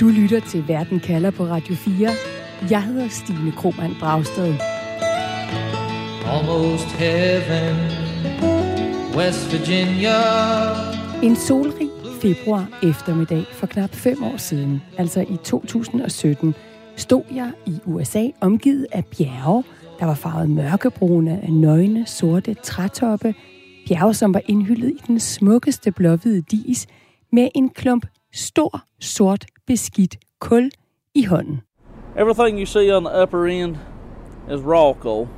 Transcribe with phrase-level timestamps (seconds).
[0.00, 2.10] Du lytter til Verden kalder på Radio 4.
[2.70, 4.54] Jeg hedder Stine Krohmann Dragsted.
[6.26, 7.76] Almost heaven,
[9.16, 10.12] West Virginia.
[11.22, 11.88] En solrig
[12.22, 16.54] februar eftermiddag for knap fem år siden, altså i 2017,
[16.96, 19.64] stod jeg i USA omgivet af bjerge,
[20.00, 23.34] der var farvet mørkebrune af nøgne, sorte trætoppe,
[23.88, 26.86] bjerge, som var indhyllet i den smukkeste blåhvide dis,
[27.32, 30.70] med en klump stor, sort, beskidt kul
[31.14, 31.60] i hånden.
[32.18, 33.76] Everything you see on the upper end
[34.50, 35.28] is raw coal.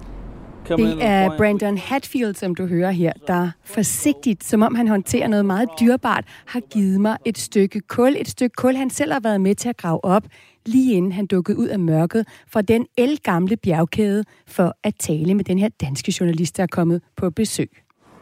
[0.68, 5.46] Det er Brandon Hatfield, som du hører her, der forsigtigt, som om han håndterer noget
[5.46, 8.16] meget dyrbart, har givet mig et stykke kul.
[8.18, 10.22] Et stykke kul, han selv har været med til at grave op,
[10.66, 15.44] lige inden han dukkede ud af mørket fra den elgamle bjergkæde for at tale med
[15.44, 17.70] den her danske journalist, der er kommet på besøg.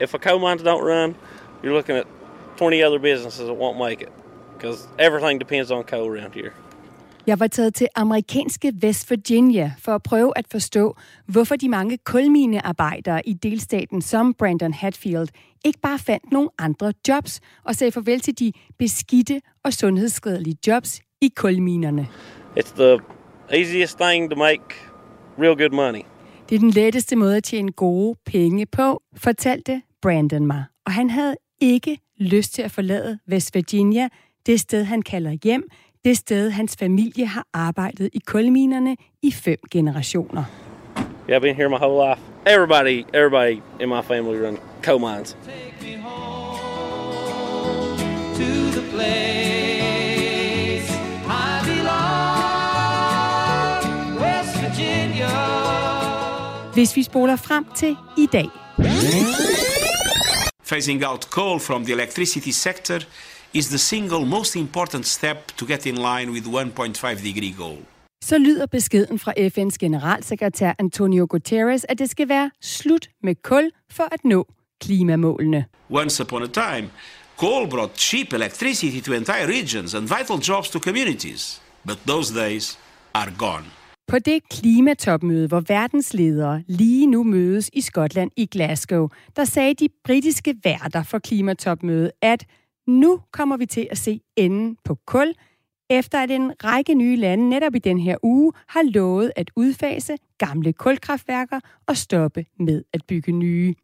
[0.01, 1.15] If a coal mines don't run,
[1.65, 2.07] you're looking at
[2.57, 4.26] 20 other businesses that won't make it.
[4.67, 6.51] Because everything depends on coal around here.
[7.27, 10.97] Jeg var taget til amerikanske West Virginia for at prøve at forstå,
[11.27, 15.29] hvorfor de mange kulminearbejdere i delstaten som Brandon Hatfield
[15.65, 21.01] ikke bare fandt nogle andre jobs og sagde farvel til de beskidte og sundhedsskadelige jobs
[21.21, 22.09] i kulminerne.
[22.59, 22.99] It's the
[23.51, 24.65] easiest thing to make
[25.39, 26.03] real good money.
[26.49, 30.65] Det er den letteste måde at tjene gode penge på, fortalte Brandon mig.
[30.87, 34.09] Og han havde ikke lyst til at forlade West Virginia,
[34.47, 35.63] det sted han kalder hjem,
[36.05, 40.45] det sted hans familie har arbejdet i kulminerne i fem generationer.
[41.29, 42.21] Yeah, I've been here my whole life.
[42.47, 45.37] Everybody, everybody in my family run coal mines.
[45.45, 47.99] Take me home
[48.35, 49.37] to the place
[56.75, 58.49] Hvis vi spoler frem til i dag.
[60.73, 62.99] Phasing out coal from the electricity sector
[63.57, 67.79] is the single most important step to get in line with 1.5 degree goal.
[68.25, 73.71] Så lyder beskeden fra FN's generalsekretær Antonio Guterres, at det skal være slut med kul
[73.91, 74.47] for at nå
[74.81, 75.65] klimamålene.
[75.91, 76.91] Once upon a time,
[77.37, 81.63] coal brought cheap electricity to entire regions and vital jobs to communities.
[81.87, 82.79] But those days
[83.15, 83.65] are gone.
[84.09, 89.89] På det klimatopmøde, hvor verdensledere lige nu mødes i Skotland i Glasgow, der sagde de
[90.05, 92.45] britiske værter for klimatopmødet, at
[92.87, 95.35] nu kommer vi til at se enden på kul,
[95.91, 100.17] efter at en række nye lande netop i den her uge har lovet at udfase
[100.39, 103.75] gamle kulkraftværker og stoppe med at bygge nye.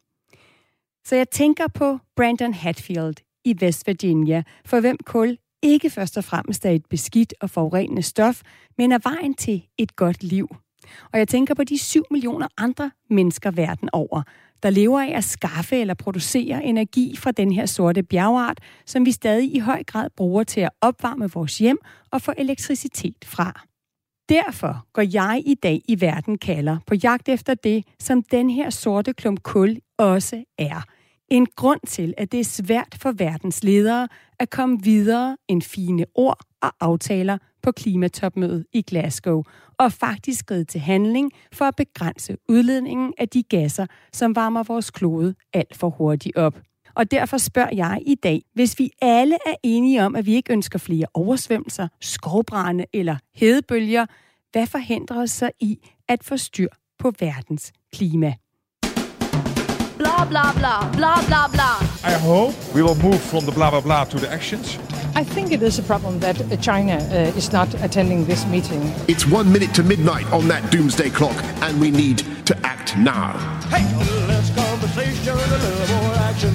[1.04, 3.14] Så jeg tænker på Brandon Hatfield
[3.44, 8.02] i West Virginia, for hvem kul ikke først og fremmest er et beskidt og forurenende
[8.02, 8.42] stof,
[8.78, 10.48] men er vejen til et godt liv.
[11.12, 14.22] Og jeg tænker på de 7 millioner andre mennesker verden over,
[14.62, 19.12] der lever af at skaffe eller producere energi fra den her sorte bjergart, som vi
[19.12, 21.78] stadig i høj grad bruger til at opvarme vores hjem
[22.10, 23.60] og få elektricitet fra.
[24.28, 28.70] Derfor går jeg i dag i verden kalder på jagt efter det, som den her
[28.70, 30.82] sorte klump kul også er–
[31.32, 34.08] en grund til, at det er svært for verdens ledere
[34.38, 39.42] at komme videre end fine ord og aftaler på klimatopmødet i Glasgow,
[39.78, 44.90] og faktisk skride til handling for at begrænse udledningen af de gasser, som varmer vores
[44.90, 46.60] klode alt for hurtigt op.
[46.94, 50.52] Og derfor spørger jeg i dag, hvis vi alle er enige om, at vi ikke
[50.52, 54.06] ønsker flere oversvømmelser, skovbrænde eller hedebølger,
[54.52, 56.68] hvad forhindrer os så i at få styr
[56.98, 58.34] på verdens klima?
[60.02, 61.78] blah, blah, blah, blah, blah, blah.
[62.04, 64.78] I hope we will move from the blah, blah, blah to the actions.
[65.14, 68.80] I think it is a problem that China uh, is not attending this meeting.
[69.08, 73.36] It's one minute to midnight on that doomsday clock, and we need to act now.
[73.68, 76.54] Hey, a little less conversation, a little more action.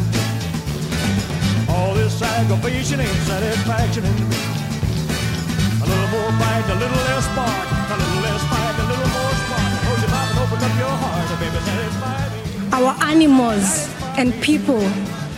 [1.69, 4.03] All this aggravation ain't satisfaction.
[4.03, 7.68] A little more fight, a little less spark.
[7.94, 9.69] A little less fight, a little more spark.
[9.85, 12.74] Close your mouth and open up your heart, baby, satisfy me.
[12.74, 13.88] Our animals
[14.18, 14.81] and people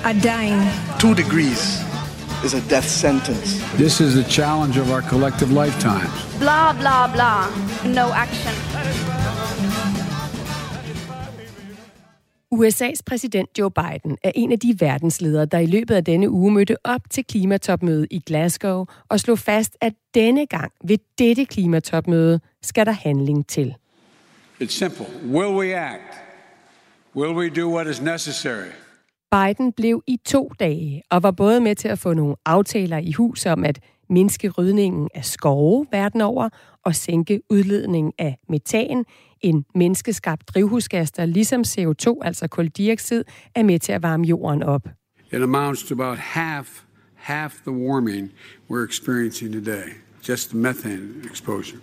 [0.06, 0.64] are dying.
[1.00, 1.84] Two degrees
[2.46, 3.60] is a death sentence.
[3.78, 6.12] This is the challenge of our collective lifetimes.
[6.40, 7.48] Blah, blah, blah.
[7.86, 8.54] No action.
[12.52, 16.52] USA's præsident Joe Biden er en af de verdensledere, der i løbet af denne uge
[16.52, 22.40] mødte op til klimatopmødet i Glasgow og slog fast, at denne gang ved dette klimatopmøde
[22.62, 23.76] skal der handling til.
[24.62, 25.06] It's simple.
[25.26, 26.14] Will we act?
[27.16, 28.72] Will we do what is necessary?
[29.32, 33.12] Biden blev i to dage og var både med til at få nogle aftaler i
[33.12, 33.80] hus om at
[34.10, 36.50] mindske rydningen af skove verden over
[36.86, 39.06] og sænke udledningen af metan,
[39.42, 43.24] en menneskeskabt drivhusgas, der ligesom CO2, altså koldioxid,
[43.56, 44.88] er med til at varme jorden op.
[45.32, 46.84] It amounts to about half,
[47.16, 48.32] half the warming
[48.70, 49.90] we're experiencing today.
[50.22, 51.82] just methane exposure.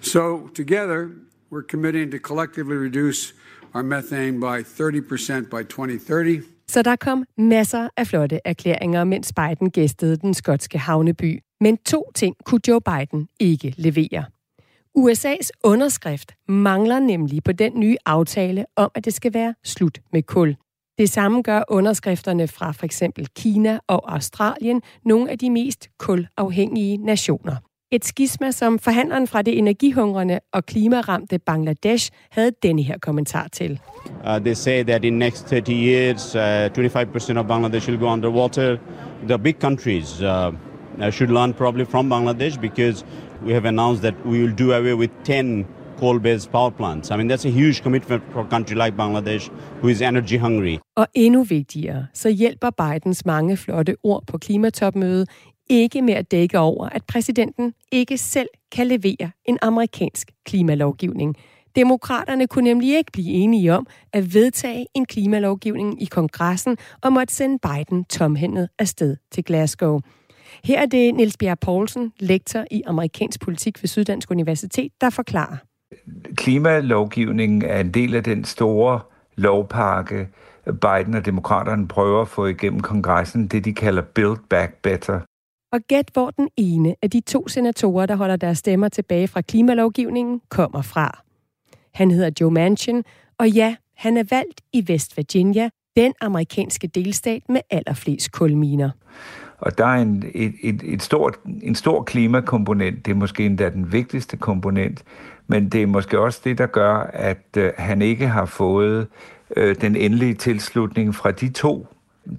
[0.00, 1.12] So, together,
[1.50, 3.32] we're committing to collectively reduce
[3.74, 6.42] our methane by 30% by 2030.
[6.68, 11.42] Så der kom masser af flotte erklæringer, mens Biden gæstede den skotske havneby.
[11.60, 14.24] Men to ting kunne Joe Biden ikke levere.
[14.98, 20.22] USA's underskrift mangler nemlig på den nye aftale om, at det skal være slut med
[20.22, 20.56] kul.
[20.98, 26.96] Det samme gør underskrifterne fra for eksempel Kina og Australien, nogle af de mest kulafhængige
[26.96, 27.56] nationer.
[27.92, 33.80] Et skisma, som forhandleren fra det energihungrende og klimaramte Bangladesh havde denne her kommentar til.
[34.24, 38.76] Uh, they say that in next 30 years, uh, 25% of Bangladesh will go underwater.
[39.28, 40.52] The big countries uh,
[41.10, 43.04] should learn probably from Bangladesh because
[43.46, 45.66] we have announced that we will do away with 10
[46.02, 47.10] coal-based power plants.
[47.10, 49.50] I mean, that's a huge commitment for a country like Bangladesh,
[49.80, 50.78] who is energy hungry.
[50.96, 55.28] Og endnu vigtigere, så hjælper Bidens mange flotte ord på klimatopmødet
[55.70, 61.36] ikke med at dække over, at præsidenten ikke selv kan levere en amerikansk klimalovgivning.
[61.76, 67.34] Demokraterne kunne nemlig ikke blive enige om at vedtage en klimalovgivning i kongressen og måtte
[67.34, 70.00] sende Biden tomhændet afsted til Glasgow.
[70.64, 75.56] Her er det Niels Bjerg Poulsen, lektor i amerikansk politik ved Syddansk Universitet, der forklarer.
[76.36, 79.00] Klimalovgivningen er en del af den store
[79.36, 80.28] lovpakke,
[80.64, 85.20] Biden og demokraterne prøver at få igennem kongressen, det de kalder Build Back Better.
[85.72, 89.40] Og gæt, hvor den ene af de to senatorer, der holder deres stemmer tilbage fra
[89.40, 91.22] klimalovgivningen, kommer fra.
[91.94, 93.04] Han hedder Joe Manchin,
[93.38, 98.90] og ja, han er valgt i West Virginia, den amerikanske delstat med allerflest kulminer.
[99.58, 103.70] Og der er en, et, et, et stort, en stor klimakomponent, det er måske endda
[103.70, 105.04] den vigtigste komponent,
[105.46, 109.06] men det er måske også det, der gør, at øh, han ikke har fået
[109.56, 111.86] øh, den endelige tilslutning fra de to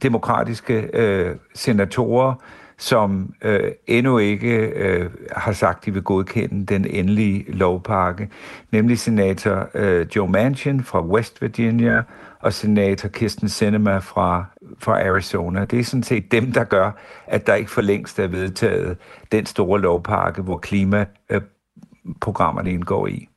[0.01, 2.35] demokratiske øh, senatorer,
[2.83, 8.30] som øh, endnu ikke øh, har sagt, at de vil godkende den endelige lovpakke,
[8.71, 12.03] nemlig senator øh, Joe Manchin fra West Virginia
[12.39, 14.45] og senator Kirsten Sinema fra,
[14.80, 15.65] fra Arizona.
[15.65, 16.91] Det er sådan set dem, der gør,
[17.27, 18.97] at der ikke for længst er vedtaget
[19.31, 23.27] den store lovpakke, hvor klimaprogrammerne indgår i.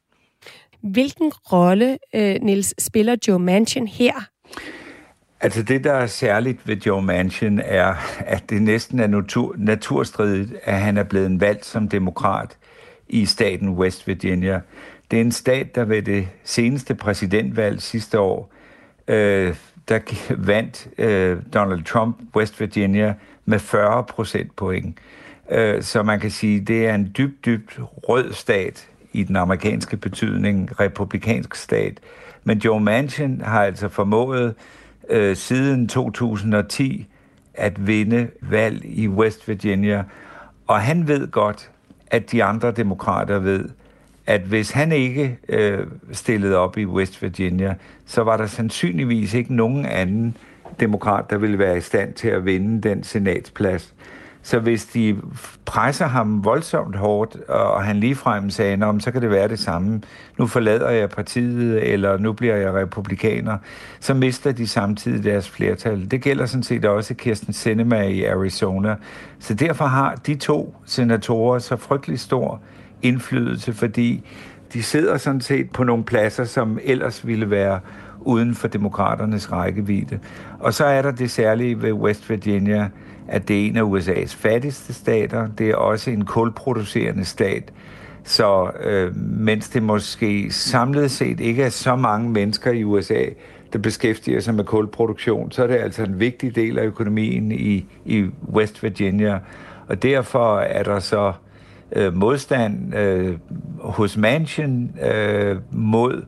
[0.83, 4.15] Hvilken rolle, øh, Nils, spiller Joe Manchin her?
[5.41, 10.55] Altså det, der er særligt ved Joe Manchin, er, at det næsten er natur, naturstridigt,
[10.63, 12.57] at han er blevet valgt som demokrat
[13.09, 14.61] i staten West Virginia.
[15.11, 18.53] Det er en stat, der ved det seneste præsidentvalg sidste år,
[19.09, 19.55] øh,
[19.89, 19.99] der
[20.37, 24.99] vandt øh, Donald Trump West Virginia med 40 procent point.
[25.51, 29.97] Øh, så man kan sige, det er en dybt, dybt rød stat i den amerikanske
[29.97, 32.01] betydning, republikansk stat.
[32.45, 34.55] Men Joe Manchin har altså formået
[35.11, 37.07] øh, siden 2010
[37.55, 40.05] at vinde valg i West Virginia.
[40.67, 41.71] Og han ved godt,
[42.07, 43.69] at de andre demokrater ved,
[44.27, 47.75] at hvis han ikke øh, stillede op i West Virginia,
[48.07, 50.37] så var der sandsynligvis ikke nogen anden
[50.81, 53.95] demokrat, der ville være i stand til at vinde den senatsplads.
[54.47, 55.17] Så hvis de
[55.65, 60.01] presser ham voldsomt hårdt, og han ligefrem sagde, så kan det være det samme.
[60.39, 63.59] Nu forlader jeg partiet, eller nu bliver jeg republikaner.
[64.01, 66.11] Så mister de samtidig deres flertal.
[66.11, 68.97] Det gælder sådan set også Kirsten Sinema i Arizona.
[69.39, 72.61] Så derfor har de to senatorer så frygtelig stor
[73.03, 74.29] indflydelse, fordi
[74.73, 77.81] de sidder sådan set på nogle pladser, som ellers ville være
[78.21, 80.19] uden for demokraternes rækkevidde.
[80.61, 82.89] Og så er der det særlige ved West Virginia,
[83.29, 85.49] at det er en af USA's fattigste stater.
[85.59, 87.73] Det er også en kulproducerende stat.
[88.25, 93.25] Så øh, mens det måske samlet set ikke er så mange mennesker i USA,
[93.73, 97.87] der beskæftiger sig med kulproduktion, så er det altså en vigtig del af økonomien i,
[98.05, 99.39] i West Virginia.
[99.89, 101.33] Og derfor er der så
[101.93, 103.37] øh, modstand øh,
[103.81, 106.25] hos Manchin øh, mod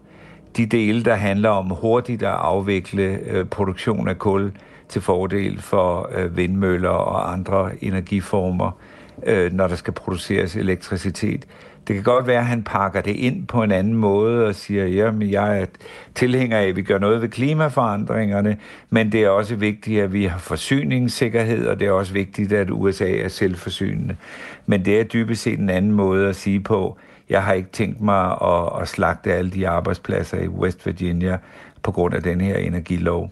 [0.56, 4.52] de dele, der handler om hurtigt at afvikle øh, produktion af kul
[4.88, 8.70] til fordel for øh, vindmøller og andre energiformer,
[9.26, 11.46] øh, når der skal produceres elektricitet.
[11.88, 14.84] Det kan godt være, at han pakker det ind på en anden måde og siger,
[15.08, 15.66] at jeg er
[16.14, 18.56] tilhænger af, at vi gør noget ved klimaforandringerne,
[18.90, 22.70] men det er også vigtigt, at vi har forsyningssikkerhed, og det er også vigtigt, at
[22.70, 24.16] USA er selvforsynende.
[24.66, 26.98] Men det er dybest set en anden måde at sige på,
[27.30, 31.38] jeg har ikke tænkt mig at, at slagte alle de arbejdspladser i West Virginia
[31.82, 33.30] på grund af den her energilov.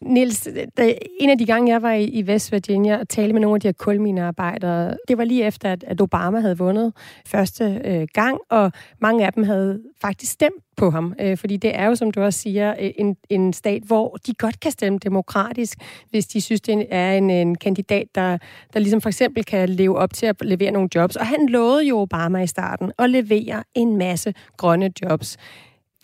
[0.00, 3.40] Nils, da, en af de gange, jeg var i, i West Virginia og talte med
[3.40, 6.92] nogle af de her kulminearbejdere, det var lige efter, at, at Obama havde vundet
[7.26, 11.14] første øh, gang, og mange af dem havde faktisk stemt på ham.
[11.20, 14.34] Øh, fordi det er jo, som du også siger, øh, en, en stat, hvor de
[14.34, 15.78] godt kan stemme demokratisk,
[16.10, 18.38] hvis de synes, det er en, en kandidat, der,
[18.72, 21.16] der ligesom for eksempel kan leve op til at levere nogle jobs.
[21.16, 25.36] Og han lovede jo Obama i starten at levere en masse grønne jobs.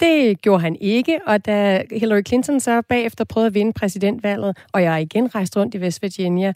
[0.00, 4.82] Det gjorde han ikke, og da Hillary Clinton så bagefter prøvede at vinde præsidentvalget, og
[4.82, 6.52] jeg igen rejst rundt i West Virginia,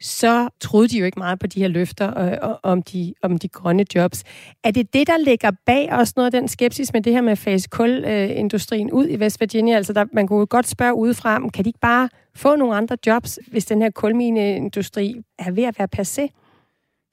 [0.00, 3.48] så troede de jo ikke meget på de her løfter øh, om, de, om de
[3.48, 4.24] grønne jobs.
[4.64, 7.32] Er det det, der ligger bag os noget af den skepsis med det her med
[7.32, 9.76] at fase kulindustrien ud i West Virginia?
[9.76, 13.38] Altså, der, man kunne godt spørge udefra, kan de ikke bare få nogle andre jobs,
[13.46, 16.43] hvis den her kulmineindustri er ved at være passé?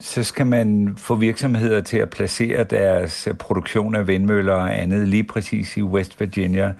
[0.02, 5.08] Så skal man få virksomheder til at placere deres øh, produktion af vindmøller og andet
[5.08, 6.72] lige præcis i West Virginia.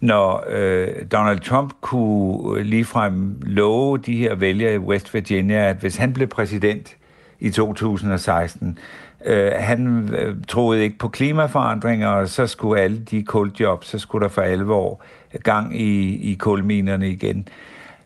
[0.00, 5.76] Når øh, Donald Trump kunne øh, ligefrem love de her vælgere i West Virginia, at
[5.76, 6.96] hvis han blev præsident
[7.40, 8.78] i 2016,
[9.24, 14.22] øh, han øh, troede ikke på klimaforandringer, og så skulle alle de kuljobs, så skulle
[14.22, 15.02] der for alvor
[15.42, 17.48] gang i, i kulminerne igen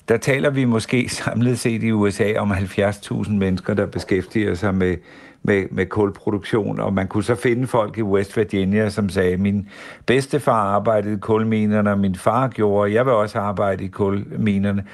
[0.08, 4.96] der taler vi måske samlet set i USA om 70.000 mennesker, der beskæftiger sig med,
[5.42, 9.68] med, med kulproduktion, og man kunne så finde folk i West Virginia, som sagde, min
[10.06, 14.84] bedstefar arbejdede i kulminerne, og min far gjorde, jeg vil også arbejde i kulminerne.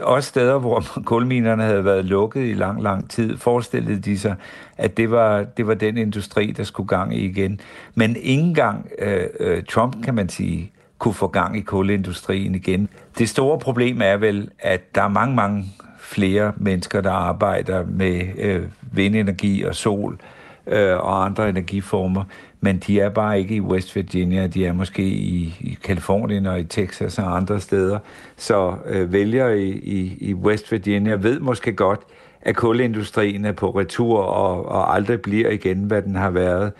[0.00, 4.34] Også steder, hvor kulminerne havde været lukket i lang, lang tid, forestillede de sig,
[4.76, 7.60] at det var, det var den industri, der skulle gang i igen.
[7.94, 10.72] Men ingen gang øh, øh, Trump, kan man sige,
[11.02, 12.88] kunne få gang i kulindustrien igen.
[13.18, 15.64] Det store problem er vel, at der er mange, mange
[15.98, 20.18] flere mennesker, der arbejder med øh, vindenergi og sol
[20.66, 22.24] øh, og andre energiformer,
[22.60, 26.60] men de er bare ikke i West Virginia, de er måske i, i Kalifornien og
[26.60, 27.98] i Texas og andre steder.
[28.36, 32.00] Så øh, vælgere i, i, i West Virginia ved måske godt,
[32.42, 36.72] at kulindustrien er på retur og, og aldrig bliver igen, hvad den har været.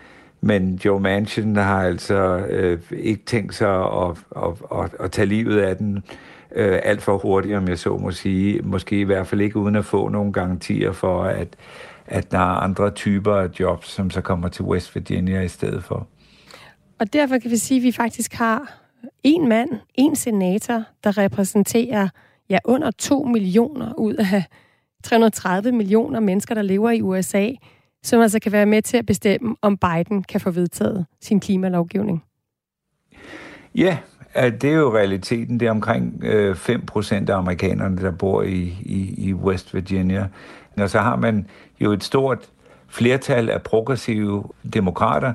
[0.45, 5.59] Men Joe Manchin har altså øh, ikke tænkt sig at, at, at, at tage livet
[5.61, 6.03] af den
[6.55, 8.63] øh, alt for hurtigt, om jeg så må sige.
[8.63, 11.57] Måske i hvert fald ikke uden at få nogle garantier for, at,
[12.07, 15.85] at der er andre typer af jobs, som så kommer til West Virginia i stedet
[15.85, 16.07] for.
[16.99, 18.79] Og derfor kan vi sige, at vi faktisk har
[19.23, 22.09] en mand, en senator, der repræsenterer
[22.51, 24.45] ja, under 2 millioner ud af
[25.05, 27.51] 330 millioner mennesker, der lever i USA
[28.05, 32.25] som altså kan være med til at bestemme, om Biden kan få vedtaget sin klimalovgivning?
[33.75, 33.99] Ja,
[34.35, 35.61] det er jo realiteten.
[35.61, 40.29] Det er omkring øh, 5% af amerikanerne, der bor i, i, i West Virginia.
[40.77, 41.47] Og så har man
[41.81, 42.39] jo et stort
[42.89, 44.45] flertal af progressive
[44.75, 45.33] demokrater,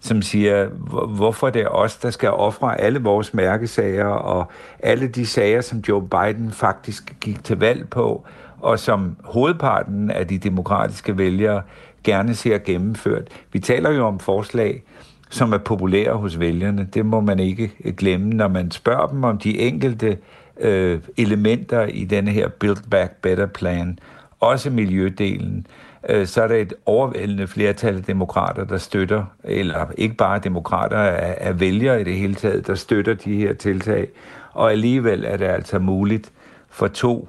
[0.00, 0.68] som siger,
[1.16, 4.46] hvorfor det er os, der skal ofre alle vores mærkesager og
[4.78, 8.24] alle de sager, som Joe Biden faktisk gik til valg på,
[8.60, 11.62] og som hovedparten af de demokratiske vælgere
[12.04, 13.28] gerne ser gennemført.
[13.52, 14.82] Vi taler jo om forslag,
[15.30, 16.88] som er populære hos vælgerne.
[16.94, 20.18] Det må man ikke glemme, når man spørger dem om de enkelte
[20.60, 23.98] øh, elementer i denne her Build Back Better plan,
[24.40, 25.66] også miljødelen,
[26.08, 30.98] øh, så er der et overvældende flertal af demokrater, der støtter, eller ikke bare demokrater,
[30.98, 34.08] af, af vælgere i det hele taget, der støtter de her tiltag.
[34.52, 36.32] Og alligevel er det altså muligt
[36.68, 37.28] for to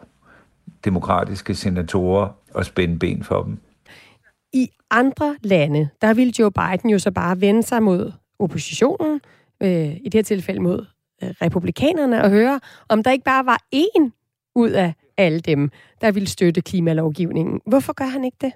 [0.85, 3.57] demokratiske senatorer at spænde ben for dem.
[4.53, 9.21] I andre lande, der ville Joe Biden jo så bare vende sig mod oppositionen,
[9.63, 10.85] øh, i det her tilfælde mod
[11.23, 14.09] øh, republikanerne, og høre, om der ikke bare var én
[14.55, 17.61] ud af alle dem, der ville støtte klimalovgivningen.
[17.65, 18.51] Hvorfor gør han ikke det?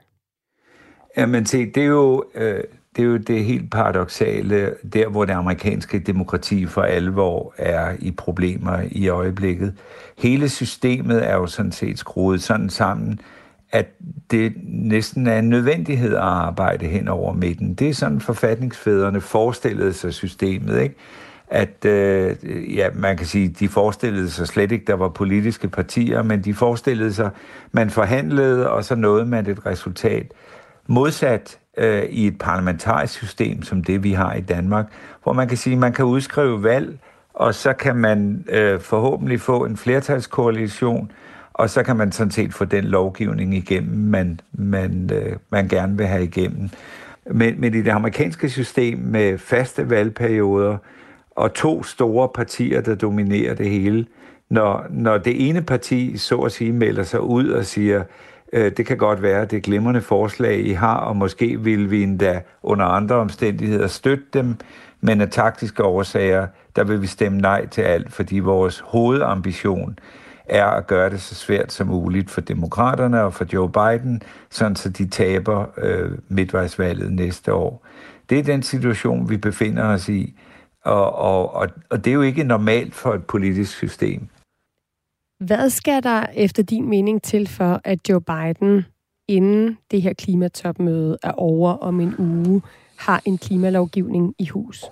[1.17, 2.23] Jamen se, det er jo...
[2.35, 2.63] Øh
[2.95, 8.11] det er jo det helt paradoxale, der hvor det amerikanske demokrati for alvor er i
[8.11, 9.75] problemer i øjeblikket.
[10.17, 13.19] Hele systemet er jo sådan set skruet sådan sammen,
[13.73, 13.87] at
[14.31, 17.73] det næsten er en nødvendighed at arbejde hen over midten.
[17.73, 20.95] Det er sådan forfatningsfædrene forestillede sig systemet, ikke?
[21.47, 22.35] At, øh,
[22.75, 26.53] ja, man kan sige, de forestillede sig slet ikke, der var politiske partier, men de
[26.53, 27.29] forestillede sig,
[27.71, 30.33] man forhandlede, og så nåede man et resultat.
[30.87, 34.85] Modsat øh, i et parlamentarisk system, som det vi har i Danmark,
[35.23, 36.99] hvor man kan sige, man kan udskrive valg,
[37.33, 41.11] og så kan man øh, forhåbentlig få en flertalskoalition,
[41.53, 45.97] og så kan man sådan set få den lovgivning igennem, man, man, øh, man gerne
[45.97, 46.69] vil have igennem.
[47.25, 50.77] Men, men i det amerikanske system med faste valgperioder
[51.31, 54.05] og to store partier, der dominerer det hele,
[54.49, 58.03] når, når det ene parti så at sige melder sig ud og siger,
[58.53, 62.03] øh, det kan godt være, det er glimrende forslag, I har, og måske vil vi
[62.03, 64.55] endda under andre omstændigheder støtte dem,
[65.01, 69.99] men af taktiske årsager, der vil vi stemme nej til alt, fordi vores hovedambition
[70.45, 74.75] er at gøre det så svært som muligt for demokraterne og for Joe Biden, sådan
[74.75, 77.87] så de taber øh, midtvejsvalget næste år.
[78.29, 80.35] Det er den situation, vi befinder os i,
[80.85, 84.27] og, og, og, og det er jo ikke normalt for et politisk system.
[85.39, 88.85] Hvad skal der efter din mening til for, at Joe Biden
[89.27, 92.61] inden det her klimatopmøde er over om en uge,
[92.97, 94.85] har en klimalovgivning i hus?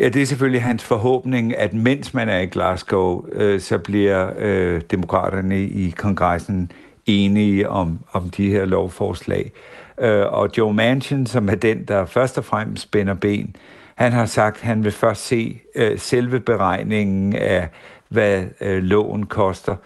[0.00, 4.30] Ja, det er selvfølgelig hans forhåbning, at mens man er i Glasgow, øh, så bliver
[4.38, 6.72] øh, demokraterne i kongressen
[7.06, 9.52] enige om, om de her lovforslag.
[10.00, 13.56] Øh, og Joe Manchin, som er den, der først og fremmest spænder ben,
[13.94, 17.68] han har sagt, at han vil først se øh, selve beregningen af,
[18.08, 19.76] hvad øh, loven koster.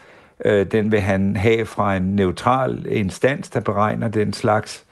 [0.44, 4.84] Øh, den vil han have fra en neutral instans, der beregner den slags,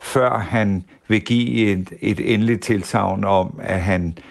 [0.00, 4.24] før han vil give et, et endeligt tilsavn om, at han øh,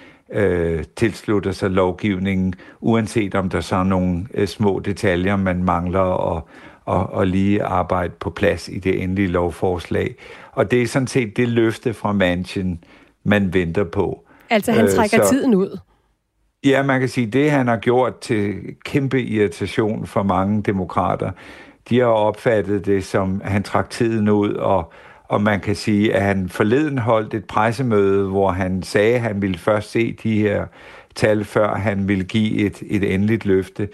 [0.96, 6.43] tilslutter sig lovgivningen, uanset om der så er nogle øh, små detaljer, man mangler at,
[6.86, 10.15] og, og lige arbejde på plads i det endelige lovforslag.
[10.51, 12.84] Og det er sådan set det løfte fra Manchin,
[13.24, 14.24] man venter på.
[14.50, 15.77] Altså han øh, trækker øh, så, tiden ud?
[16.65, 18.55] Ja, man kan sige, det han har gjort til
[18.86, 21.31] kæmpe irritation for mange demokrater,
[21.89, 24.93] de har opfattet det som, at han trak tiden ud, og,
[25.27, 29.41] og man kan sige, at han forleden holdt et pressemøde, hvor han sagde, at han
[29.41, 30.65] ville først se de her
[31.15, 33.89] tal, før han ville give et, et endeligt løfte.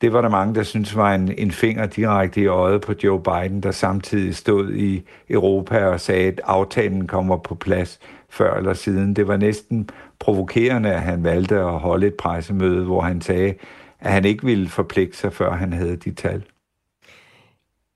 [0.00, 3.22] Det var der mange, der synes var en, en finger direkte i øjet på Joe
[3.22, 8.00] Biden, der samtidig stod i Europa og sagde, at aftalen kommer på plads
[8.30, 9.16] før eller siden.
[9.16, 9.88] Det var næsten
[10.18, 13.54] provokerende, at han valgte at holde et pressemøde, hvor han sagde,
[14.00, 16.42] at han ikke ville forpligte sig, før han havde de tal.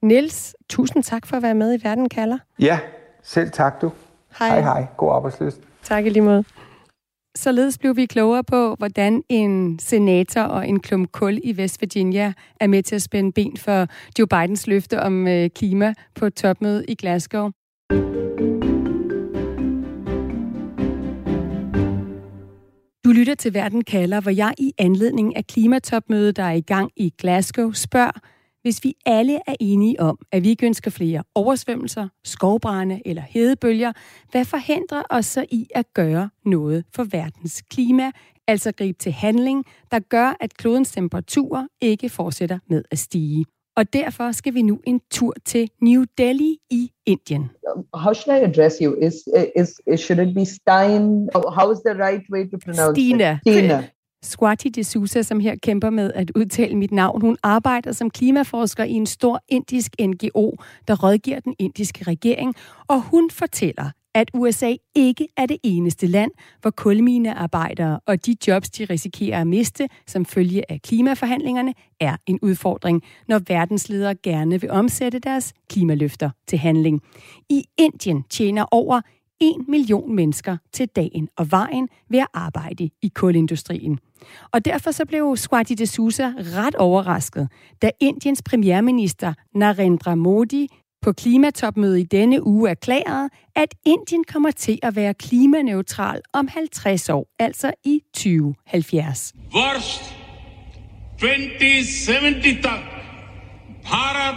[0.03, 2.39] Niels, tusind tak for at være med i Verden kalder.
[2.59, 2.79] Ja,
[3.23, 3.93] selv tak du.
[4.39, 4.49] Hej.
[4.49, 4.87] Hej, hej.
[4.97, 5.61] God arbejdsløst.
[5.83, 6.45] Tak i lige måde.
[7.37, 12.33] Således blev vi klogere på, hvordan en senator og en klump kul i West Virginia
[12.61, 13.87] er med til at spænde ben for
[14.19, 17.51] Joe Bidens løfte om øh, klima på topmødet i Glasgow.
[23.05, 26.91] Du lytter til Verden kalder, hvor jeg i anledning af klimatopmødet, der er i gang
[26.97, 28.21] i Glasgow, spørger,
[28.69, 33.93] hvis vi alle er enige om, at vi ikke ønsker flere oversvømmelser, skovbrænde eller hedebølger,
[34.31, 38.11] hvad forhindrer os så i at gøre noget for verdens klima,
[38.47, 43.45] altså gribe til handling, der gør, at klodens temperaturer ikke fortsætter med at stige?
[43.77, 47.51] Og derfor skal vi nu en tur til New Delhi i Indien.
[47.95, 48.95] How should I address you?
[48.95, 49.15] Is,
[49.57, 51.29] is, is should it be Stein?
[51.35, 53.33] How is the right way to pronounce Stina.
[53.33, 53.39] it?
[53.41, 53.89] Stina.
[54.25, 57.21] Swati D'Souza, som her kæmper med at udtale mit navn.
[57.21, 60.53] Hun arbejder som klimaforsker i en stor indisk NGO,
[60.89, 62.55] der rådgiver den indiske regering,
[62.89, 68.71] og hun fortæller, at USA ikke er det eneste land, hvor kulminearbejdere og de jobs,
[68.71, 74.71] de risikerer at miste som følge af klimaforhandlingerne, er en udfordring, når verdensledere gerne vil
[74.71, 77.03] omsætte deres klimaløfter til handling.
[77.51, 79.01] I Indien tjener over
[79.41, 83.99] 1 million mennesker til dagen og vejen ved at arbejde i kulindustrien.
[84.53, 87.49] Og derfor så blev Swati de Sousa ret overrasket,
[87.83, 90.69] da Indiens premierminister Narendra Modi
[91.03, 97.09] på klimatopmødet i denne uge erklærede, at Indien kommer til at være klimaneutral om 50
[97.09, 99.35] år, altså i 2070.
[99.55, 100.15] Worst
[101.21, 102.81] 2070 tak
[103.83, 104.35] Bharat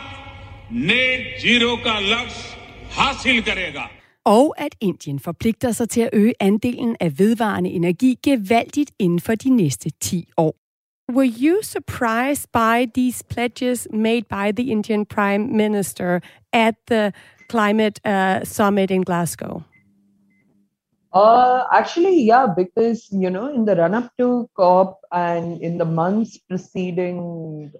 [0.71, 2.57] net zero ka laksh
[2.89, 8.91] hasil karega og at Indien forpligter sig til at øge andelen af vedvarende energi gevaldigt
[8.99, 10.55] inden for de næste 10 år.
[11.11, 16.19] Were you surprised by these pledges made by the Indian Prime Minister
[16.53, 17.11] at the
[17.49, 19.61] climate uh, summit in Glasgow?
[21.13, 25.85] Uh, actually, yeah, because you know, in the run up to COP and in the
[25.85, 27.17] months preceding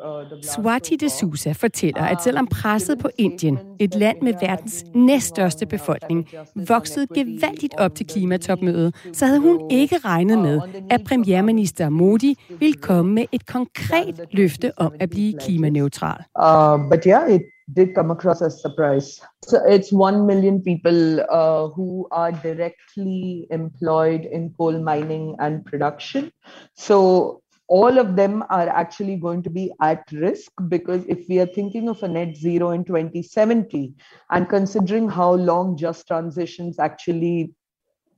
[0.04, 4.86] uh, the Swati de Sousa fortæller, at selvom presset på Indien, et land med verdens
[4.96, 6.28] næststørste befolkning,
[6.68, 12.74] voksede gevaldigt op til klimatopmødet, så havde hun ikke regnet med, at premierminister Modi ville
[12.74, 16.24] komme med et konkret løfte om at blive klimaneutral.
[16.40, 17.42] Uh, but yeah, it
[17.74, 19.20] did come across as surprise.
[19.44, 26.32] So it's 1 million people uh, who are directly employed in coal mining and production.
[26.76, 31.46] So all of them are actually going to be at risk because if we are
[31.46, 33.94] thinking of a net zero in 2070
[34.30, 37.54] and considering how long just transitions actually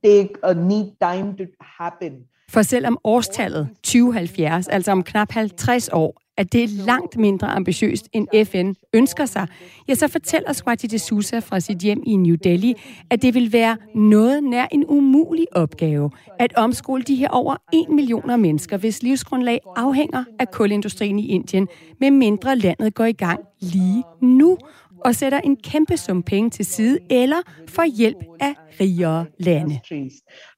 [0.02, 6.20] take a need time to happen For selvom årstallet 2070, altså om knap 50 år,
[6.36, 9.46] at det er langt mindre ambitiøst, end FN ønsker sig,
[9.88, 12.74] ja, så fortæller Swati de Sousa fra sit hjem i New Delhi,
[13.10, 17.88] at det vil være noget nær en umulig opgave at omskole de her over 1
[17.88, 21.68] millioner mennesker, hvis livsgrundlag afhænger af kulindustrien i Indien,
[22.00, 24.58] med mindre landet går i gang lige nu
[25.04, 27.36] og sætter en kæmpe sum penge til side eller
[27.68, 29.80] får hjælp af rigere lande.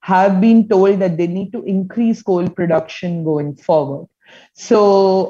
[0.02, 4.08] Have been told that they need to increase coal production going forward.
[4.58, 4.78] So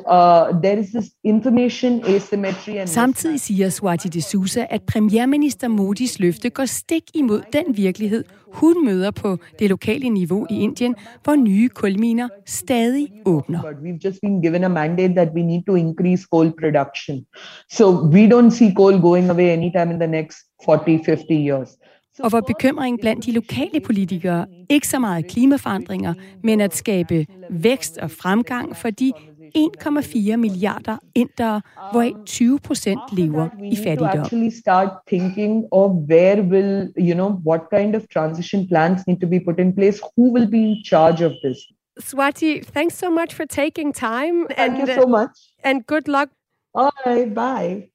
[0.06, 6.18] uh, there is this information asymmetry and Samtidig siger Swati de Sousa, at premierminister Modis
[6.18, 11.34] løfte går stik imod den virkelighed, hun møder på det lokale niveau i Indien, hvor
[11.36, 13.62] nye kulminer stadig åbner.
[13.62, 17.26] But we've just been given a mandate that we need to increase coal production.
[17.70, 21.68] So we don't see coal going away anytime in the next 40-50 years.
[22.18, 27.98] Og hvor bekymringen blandt de lokale politikere ikke så meget klimaforandringer, men at skabe vækst
[27.98, 29.12] og fremgang for de
[29.56, 31.60] 1,4 milliarder indere,
[31.92, 34.20] hvoraf 20 procent lever i fattigdom.
[34.20, 39.26] actually start thinking of where will, you know, what kind of transition plans need to
[39.26, 41.58] be put in place, who will be in charge of this.
[42.00, 44.46] Swati, thanks so much for taking time.
[44.46, 45.30] Thank and, you so much.
[45.64, 46.28] And good luck.
[46.74, 47.88] All right, bye.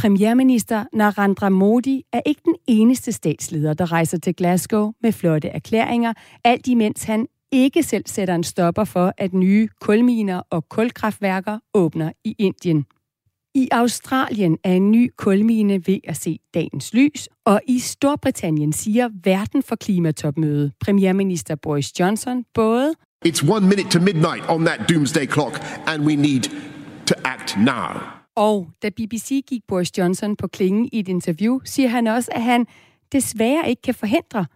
[0.00, 6.12] Premierminister Narendra Modi er ikke den eneste statsleder, der rejser til Glasgow med flotte erklæringer,
[6.44, 12.12] alt imens han ikke selv sætter en stopper for, at nye kulminer og kulkraftværker åbner
[12.24, 12.84] i Indien.
[13.54, 19.08] I Australien er en ny kulmine ved at se dagens lys, og i Storbritannien siger
[19.24, 22.94] verden for klimatopmøde premierminister Boris Johnson både
[23.26, 26.42] It's one minute to midnight on that doomsday clock, and we need
[27.06, 28.19] to act now.
[28.36, 32.42] Og da BBC gik Boris Johnson på klingen i et interview, siger han også, at
[32.42, 32.66] han
[33.12, 34.46] desværre ikke kan forhindre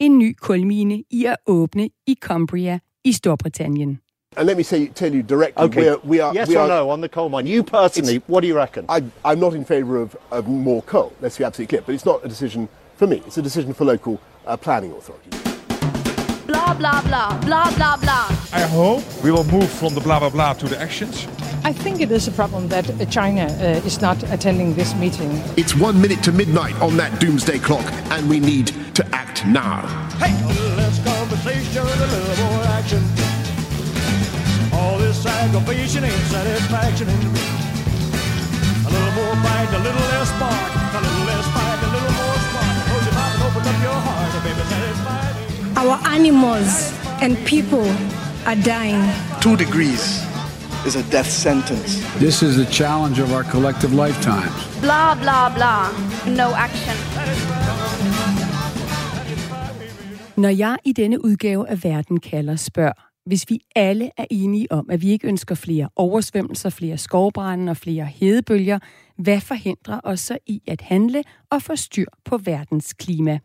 [0.00, 3.98] en ny kulmine i at åbne i Cumbria i Storbritannien.
[4.36, 5.80] And let me say, tell you directly, Okay.
[5.82, 6.32] we're, we are.
[6.34, 7.46] Yes we or are, no on the coal mine?
[7.46, 8.84] You personally, what do you reckon?
[8.88, 11.12] I, I'm not in favour of, of more coal.
[11.20, 11.82] Let's be absolutely clear.
[11.86, 13.16] But it's not a decision for me.
[13.26, 15.34] It's a decision for local uh, planning authorities.
[16.46, 17.38] Blah, blah, blah.
[17.40, 18.41] Blah, blah, blah.
[18.54, 21.26] I hope we will move from the blah blah blah to the actions.
[21.64, 25.30] I think it is a problem that uh, China uh, is not attending this meeting.
[25.56, 29.80] It's one minute to midnight on that doomsday clock, and we need to act now.
[30.20, 30.34] Hey,
[30.76, 33.02] less conversation, a little more action.
[34.74, 37.08] All this aggravation ain't satisfaction.
[37.08, 40.70] A little more fight, a little less spark.
[40.92, 42.76] A little less fight, a little more spark.
[42.84, 45.72] Close your mouth and open up your heart, baby, satisfy me.
[45.80, 47.88] Our animals and people
[48.46, 49.02] are dying.
[49.40, 50.02] Two degrees
[50.86, 52.02] is a death sentence.
[52.18, 54.80] This is the challenge of our collective lifetimes.
[54.80, 55.88] Blah, blah, blah.
[56.26, 56.96] No action.
[60.36, 62.92] Når jeg i denne udgave af Verden kalder spørg,
[63.26, 67.76] hvis vi alle er enige om, at vi ikke ønsker flere oversvømmelser, flere skovbrænde og
[67.76, 68.78] flere hedebølger,
[69.18, 73.38] hvad forhindrer os så i at handle og få styr på verdens klima?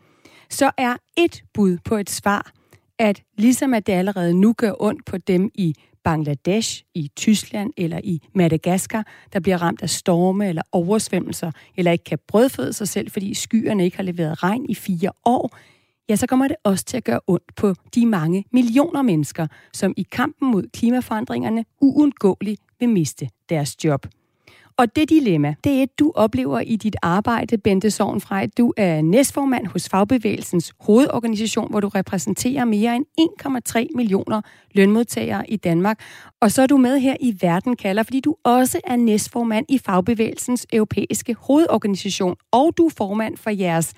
[0.50, 2.52] Så er et bud på et svar,
[3.00, 8.00] at ligesom at det allerede nu gør ondt på dem i Bangladesh, i Tyskland eller
[8.04, 13.12] i Madagaskar, der bliver ramt af storme eller oversvømmelser, eller ikke kan brødføde sig selv,
[13.12, 15.58] fordi skyerne ikke har leveret regn i fire år,
[16.10, 19.94] ja, så kommer det også til at gøre ondt på de mange millioner mennesker, som
[19.98, 24.08] i kampen mod klimaforandringerne uundgåeligt vil miste deres job.
[24.80, 28.48] Og det dilemma, det er et, du oplever i dit arbejde, Bente Sovnfrej.
[28.58, 33.06] Du er næstformand hos Fagbevægelsens hovedorganisation, hvor du repræsenterer mere end
[33.76, 36.00] 1,3 millioner lønmodtagere i Danmark.
[36.42, 39.78] Og så er du med her i Verden kalder, fordi du også er næstformand i
[39.78, 43.94] Fagbevægelsens europæiske hovedorganisation, og du er formand for jeres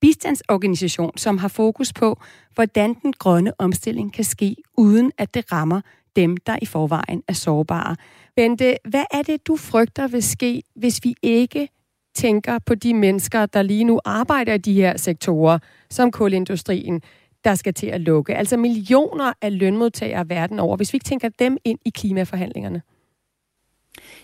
[0.00, 2.20] bistandsorganisation, som har fokus på,
[2.54, 5.80] hvordan den grønne omstilling kan ske, uden at det rammer
[6.16, 7.96] dem, der i forvejen er sårbare.
[8.36, 11.68] Bente, hvad er det, du frygter vil ske, hvis vi ikke
[12.14, 15.58] tænker på de mennesker, der lige nu arbejder i de her sektorer,
[15.90, 17.02] som kulindustrien,
[17.44, 18.34] der skal til at lukke?
[18.34, 20.76] Altså millioner af lønmodtagere verden over.
[20.76, 22.82] Hvis vi ikke tænker dem ind i klimaforhandlingerne?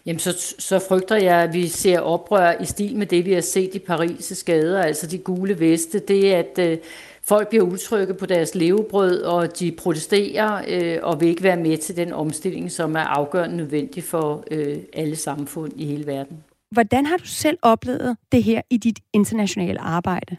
[0.06, 3.40] Jamen, så, så frygter jeg, at vi ser oprør i stil med det, vi har
[3.40, 5.98] set i Paris' skader, altså de gule veste.
[5.98, 6.78] Det er, at øh,
[7.28, 11.78] folk bliver utrygge på deres levebrød, og de protesterer øh, og vil ikke være med
[11.78, 16.44] til den omstilling, som er afgørende nødvendig for øh, alle samfund i hele verden.
[16.70, 20.36] Hvordan har du selv oplevet det her i dit internationale arbejde?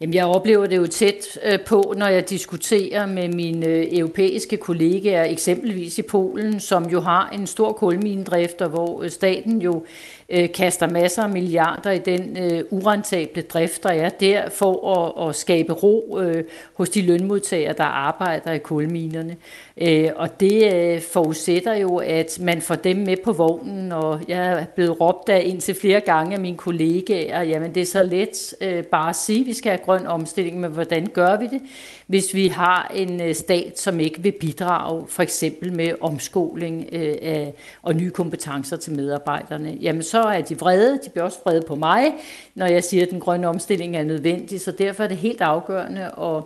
[0.00, 4.56] Jamen, jeg oplever det jo tæt øh, på, når jeg diskuterer med mine øh, europæiske
[4.56, 9.84] kollegaer, eksempelvis i Polen, som jo har en stor kulminedrift, og hvor øh, staten jo
[10.28, 15.28] øh, kaster masser af milliarder i den øh, urentable drift, der er der, for at,
[15.28, 19.36] at skabe ro øh, hos de lønmodtagere, der arbejder i kulminerne.
[19.76, 24.46] Øh, og det øh, forudsætter jo, at man får dem med på vognen, og jeg
[24.46, 28.54] er blevet råbt af indtil flere gange af mine kollegaer, jamen det er så let
[28.60, 31.60] øh, bare at sige, at vi skal have grøn omstilling, men hvordan gør vi det,
[32.06, 37.14] hvis vi har en øh, stat, som ikke vil bidrage, for eksempel med omskoling øh,
[37.22, 41.62] af, og nye kompetencer til medarbejderne, jamen så er de vrede, de bliver også vrede
[41.62, 42.14] på mig,
[42.54, 46.04] når jeg siger, at den grønne omstilling er nødvendig, så derfor er det helt afgørende
[46.04, 46.42] at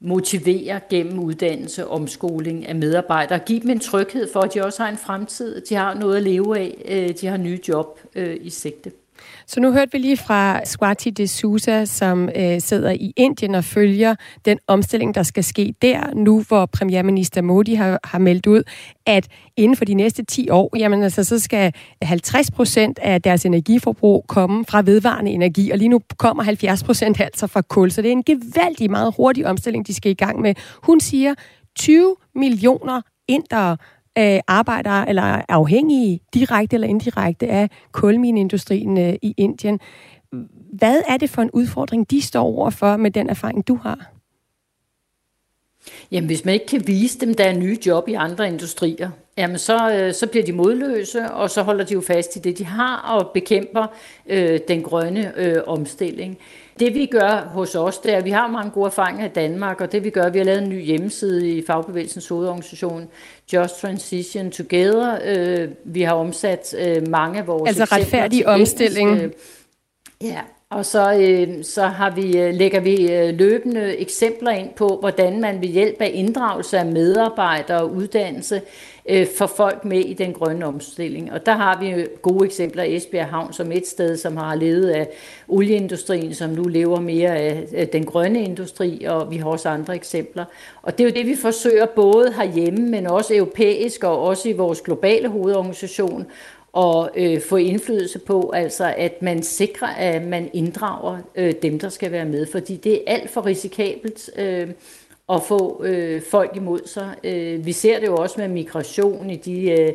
[0.00, 3.38] motivere gennem uddannelse og omskoling af medarbejdere.
[3.38, 6.22] Give dem en tryghed for, at de også har en fremtid, de har noget at
[6.22, 8.92] leve af, øh, de har nye job øh, i sigte.
[9.46, 13.64] Så nu hørte vi lige fra Swati de Sousa, som øh, sidder i Indien og
[13.64, 18.62] følger den omstilling, der skal ske der, nu hvor premierminister Modi har, har meldt ud,
[19.06, 23.46] at inden for de næste 10 år, jamen altså, så skal 50 procent af deres
[23.46, 27.90] energiforbrug komme fra vedvarende energi, og lige nu kommer 70 procent altså fra kul.
[27.90, 30.54] Så det er en gevaldig meget hurtig omstilling, de skal i gang med.
[30.82, 31.34] Hun siger,
[31.76, 33.76] 20 millioner indere
[34.18, 39.80] øh, arbejder eller er afhængige direkte eller indirekte af kulmineindustrien øh, i Indien.
[40.72, 44.12] Hvad er det for en udfordring, de står overfor med den erfaring, du har?
[46.10, 49.58] Jamen, hvis man ikke kan vise dem, der er nye job i andre industrier, jamen
[49.58, 52.64] så, øh, så bliver de modløse, og så holder de jo fast i det, de
[52.64, 53.86] har, og bekæmper
[54.26, 56.38] øh, den grønne øh, omstilling.
[56.78, 59.80] Det vi gør hos os, det er, at vi har mange gode erfaringer i Danmark,
[59.80, 63.08] og det vi gør, vi har lavet en ny hjemmeside i Fagbevægelsens hovedorganisation,
[63.52, 65.18] Just Transition Together.
[65.24, 69.22] Øh, vi har omsat øh, mange af vores Altså retfærdig omstilling.
[69.22, 69.30] Øh,
[70.20, 75.40] ja, og så, øh, så har vi, lægger vi øh, løbende eksempler ind på, hvordan
[75.40, 78.62] man ved hjælp af inddragelse af medarbejdere og uddannelse
[79.08, 81.32] øh, for folk med i den grønne omstilling.
[81.32, 82.82] Og der har vi gode eksempler.
[82.82, 85.08] Esbjerg Havn som et sted, som har levet af
[85.48, 90.44] olieindustrien, som nu lever mere af den grønne industri, og vi har også andre eksempler.
[90.82, 94.52] Og det er jo det, vi forsøger både herhjemme, men også europæisk og også i
[94.52, 96.26] vores globale hovedorganisation
[96.72, 101.88] og øh, få indflydelse på, altså at man sikrer, at man inddrager øh, dem, der
[101.88, 104.68] skal være med, fordi det er alt for risikabelt øh,
[105.28, 107.14] at få øh, folk imod sig.
[107.24, 109.92] Øh, vi ser det jo også med migration i de øh,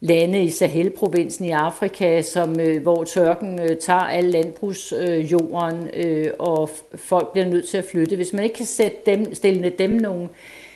[0.00, 6.70] lande i Sahel-provinsen i Afrika, som, øh, hvor tørken øh, tager al landbrugsjorden, øh, og
[6.94, 8.16] folk bliver nødt til at flytte.
[8.16, 10.28] Hvis man ikke kan sætte dem, stille dem nogle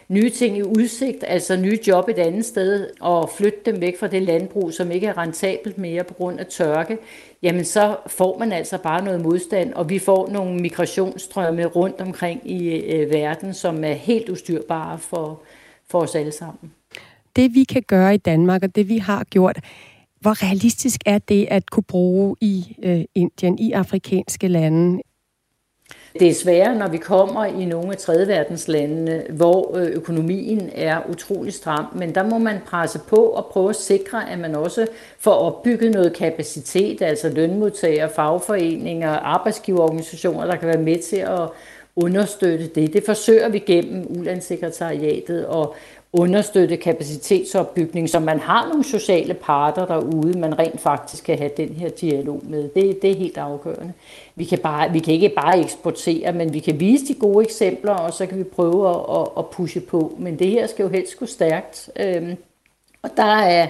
[0.08, 4.06] nye ting i udsigt, altså nye job et andet sted, og flytte dem væk fra
[4.06, 6.98] det landbrug, som ikke er rentabelt mere på grund af tørke,
[7.44, 12.50] jamen så får man altså bare noget modstand, og vi får nogle migrationsstrømme rundt omkring
[12.50, 15.42] i øh, verden, som er helt ustyrbare for,
[15.90, 16.72] for os alle sammen.
[17.36, 19.58] Det vi kan gøre i Danmark, og det vi har gjort,
[20.20, 25.02] hvor realistisk er det at kunne bruge i øh, Indien, i afrikanske lande?
[26.18, 31.52] Det er sværere, når vi kommer i nogle af tredjeverdenslandene, hvor øh, økonomien er utrolig
[31.52, 34.86] stram, men der må man presse på og prøve at sikre, at man også
[35.18, 41.48] får opbygget noget kapacitet, altså lønmodtagere, fagforeninger, arbejdsgiverorganisationer, der kan være med til at
[41.96, 42.92] understøtte det.
[42.92, 45.74] Det forsøger vi gennem Ulandssekretariatet og
[46.14, 51.68] understøtte kapacitetsopbygning, så man har nogle sociale parter derude, man rent faktisk kan have den
[51.68, 52.62] her dialog med.
[52.62, 53.92] Det, det er helt afgørende.
[54.34, 57.92] Vi kan, bare, vi kan ikke bare eksportere, men vi kan vise de gode eksempler,
[57.92, 60.16] og så kan vi prøve at, at, at pushe på.
[60.18, 61.90] Men det her skal jo helst gå stærkt.
[62.00, 62.36] Øhm,
[63.02, 63.68] og der er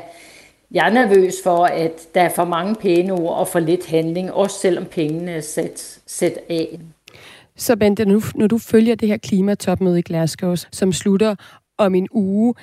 [0.70, 4.32] jeg er nervøs for, at der er for mange pæne ord og for lidt handling,
[4.32, 6.80] også selvom pengene er sat, sat af.
[7.56, 11.34] Så Bente, nu, når du følger det her klimatopmøde i Glasgow, som slutter
[11.78, 12.54] om en uge.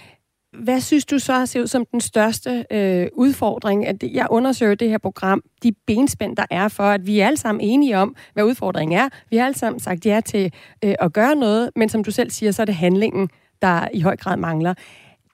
[0.63, 3.87] Hvad synes du så ser ud som den største øh, udfordring?
[3.87, 7.37] At jeg undersøger det her program, de benspænd, der er for, at vi er alle
[7.37, 9.09] sammen enige om, hvad udfordringen er.
[9.29, 12.31] Vi har alle sammen sagt ja til øh, at gøre noget, men som du selv
[12.31, 13.29] siger, så er det handlingen,
[13.61, 14.73] der i høj grad mangler.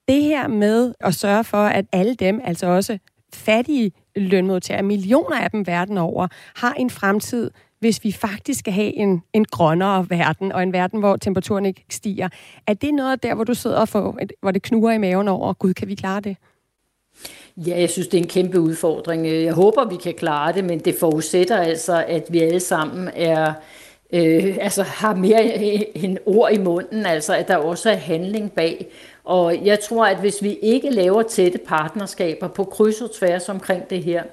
[0.08, 2.98] Det her med at sørge for, at alle dem, altså også
[3.34, 8.94] fattige lønmodtagere, millioner af dem verden over, har en fremtid, hvis vi faktisk skal have
[8.94, 12.30] en, en grønnere verden, og en verden, hvor temperaturen ikke stiger.
[12.68, 15.54] Er det noget der, hvor du sidder og får, hvor det knuger i maven over,
[15.54, 16.38] gud, kan vi klare det?
[17.58, 19.28] Ja, jeg synes, det er en kæmpe udfordring.
[19.28, 23.54] Jeg håber, vi kan klare det, men det forudsætter altså, at vi alle sammen er,
[24.14, 25.44] øh, altså har mere
[26.04, 28.88] end ord i munden, altså at der også er handling bag.
[29.24, 33.90] Og jeg tror, at hvis vi ikke laver tætte partnerskaber på kryds og tværs omkring
[33.90, 34.24] det her,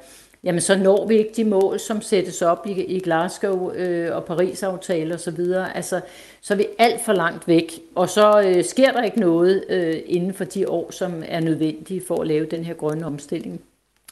[0.45, 4.25] jamen så når vi ikke de mål, som sættes op i, i Glasgow øh, og
[4.25, 5.41] Paris-aftaler osv.
[5.75, 6.01] Altså,
[6.41, 9.97] så er vi alt for langt væk, og så øh, sker der ikke noget øh,
[10.07, 13.61] inden for de år, som er nødvendige for at lave den her grønne omstilling.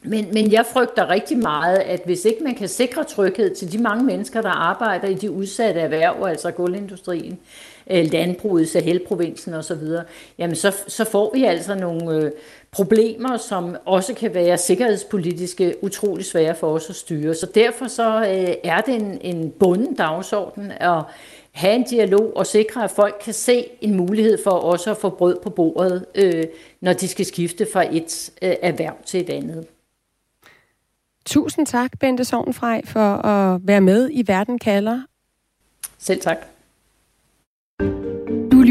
[0.05, 3.79] Men, men jeg frygter rigtig meget, at hvis ikke man kan sikre tryghed til de
[3.79, 9.83] mange mennesker, der arbejder i de udsatte erhverv, altså guldindustrien, øh, landbruget, Sahelprovinsen osv.,
[10.39, 12.31] jamen så, så får vi altså nogle øh,
[12.73, 17.35] problemer, som også kan være sikkerhedspolitiske utrolig svære for os at styre.
[17.35, 21.03] Så derfor så øh, er det en, en bunden dagsorden at
[21.53, 25.11] have en dialog og sikre, at folk kan se en mulighed for også at få
[25.11, 26.45] brød på bordet, øh,
[26.81, 29.67] når de skal skifte fra et øh, erhverv til et andet.
[31.25, 35.03] Tusind tak, Bente Sovnfrej, for at være med i Verden kalder.
[35.99, 36.52] Selv tak.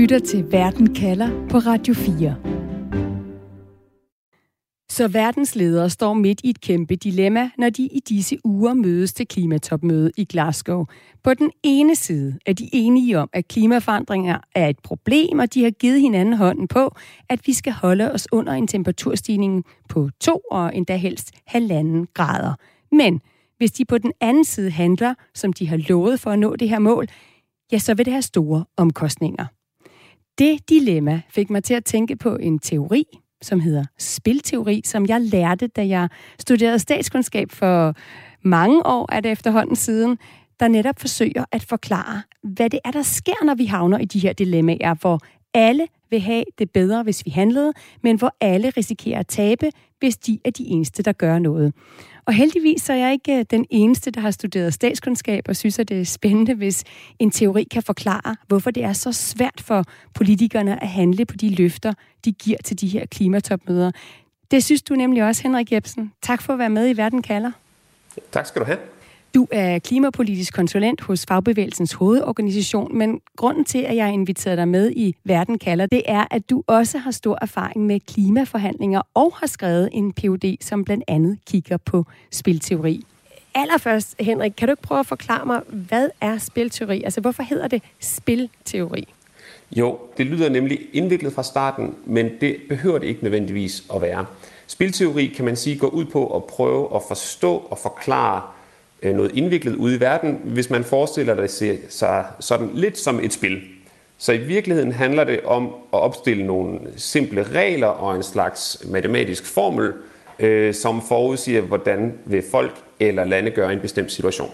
[0.01, 2.35] Lytter til Verden kalder på Radio 4.
[4.91, 9.13] Så verdens ledere står midt i et kæmpe dilemma, når de i disse uger mødes
[9.13, 10.85] til klimatopmøde i Glasgow.
[11.23, 15.63] På den ene side er de enige om, at klimaforandringer er et problem, og de
[15.63, 16.95] har givet hinanden hånden på,
[17.29, 22.53] at vi skal holde os under en temperaturstigning på to og endda helst halvanden grader.
[22.91, 23.21] Men
[23.57, 26.69] hvis de på den anden side handler, som de har lovet for at nå det
[26.69, 27.07] her mål,
[27.71, 29.45] ja, så vil det have store omkostninger.
[30.41, 33.03] Det dilemma fik mig til at tænke på en teori,
[33.41, 37.95] som hedder spilteori, som jeg lærte, da jeg studerede statskundskab for
[38.43, 40.17] mange år, er det efterhånden siden,
[40.59, 44.19] der netop forsøger at forklare, hvad det er, der sker, når vi havner i de
[44.19, 45.19] her dilemmaer, hvor
[45.53, 50.17] alle vil have det bedre, hvis vi handlede, men hvor alle risikerer at tabe, hvis
[50.17, 51.73] de er de eneste, der gør noget.
[52.25, 55.79] Og heldigvis så er jeg ikke øh, den eneste, der har studeret statskundskab og synes,
[55.79, 56.83] at det er spændende, hvis
[57.19, 59.83] en teori kan forklare, hvorfor det er så svært for
[60.13, 61.93] politikerne at handle på de løfter,
[62.25, 63.91] de giver til de her klimatopmøder.
[64.51, 66.13] Det synes du nemlig også, Henrik Jebsen.
[66.21, 67.51] Tak for at være med i Verden kalder.
[68.31, 68.77] Tak skal du have.
[69.33, 74.67] Du er klimapolitisk konsulent hos Fagbevægelsens hovedorganisation, men grunden til, at jeg har inviteret dig
[74.67, 79.33] med i Verden kalder, det er, at du også har stor erfaring med klimaforhandlinger og
[79.35, 83.05] har skrevet en PhD, som blandt andet kigger på spilteori.
[83.55, 87.03] Allerførst, Henrik, kan du ikke prøve at forklare mig, hvad er spilteori?
[87.03, 89.07] Altså, hvorfor hedder det spilteori?
[89.71, 94.25] Jo, det lyder nemlig indviklet fra starten, men det behøver det ikke nødvendigvis at være.
[94.67, 98.41] Spilteori kan man sige går ud på at prøve at forstå og forklare
[99.01, 103.33] Øh, noget indviklet ude i verden, hvis man forestiller det sig sådan lidt som et
[103.33, 103.61] spil.
[104.17, 109.45] Så i virkeligheden handler det om at opstille nogle simple regler og en slags matematisk
[109.45, 109.93] formel,
[110.39, 114.49] øh, som forudsiger, hvordan vil folk eller lande gøre i en bestemt situation.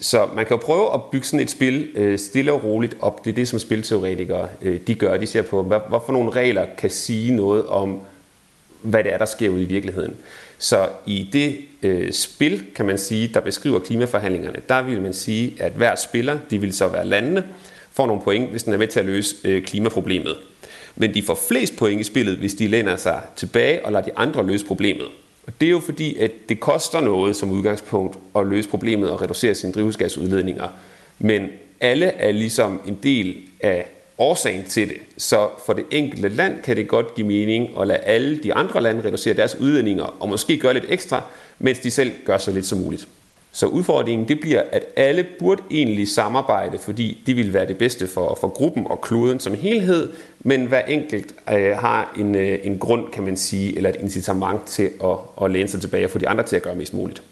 [0.00, 3.24] Så man kan jo prøve at bygge sådan et spil øh, stille og roligt op.
[3.24, 5.16] Det er det, som spilteoretikere øh, de gør.
[5.16, 8.00] De ser på, hvad, for nogle regler kan sige noget om,
[8.82, 10.16] hvad det er, der sker ude i virkeligheden.
[10.62, 15.56] Så i det øh, spil, kan man sige, der beskriver klimaforhandlingerne, der vil man sige,
[15.58, 17.44] at hver spiller, de vil så være landene,
[17.92, 20.36] får nogle point, hvis den er med til at løse øh, klimaproblemet.
[20.96, 24.10] Men de får flest point i spillet, hvis de læner sig tilbage og lader de
[24.16, 25.06] andre løse problemet.
[25.46, 29.22] Og det er jo fordi, at det koster noget som udgangspunkt at løse problemet og
[29.22, 30.68] reducere sine drivhusgasudledninger.
[31.18, 31.48] Men
[31.80, 33.86] alle er ligesom en del af
[34.20, 34.96] årsagen til det.
[35.16, 38.80] Så for det enkelte land kan det godt give mening at lade alle de andre
[38.82, 41.22] lande reducere deres udledninger, og måske gøre lidt ekstra,
[41.58, 43.08] mens de selv gør så lidt som muligt.
[43.52, 48.08] Så udfordringen det bliver, at alle burde egentlig samarbejde, fordi det vil være det bedste
[48.08, 52.78] for, for gruppen og kloden som helhed, men hver enkelt øh, har en, øh, en
[52.78, 56.18] grund, kan man sige, eller et incitament til at, at læne sig tilbage og få
[56.18, 57.22] de andre til at gøre mest muligt.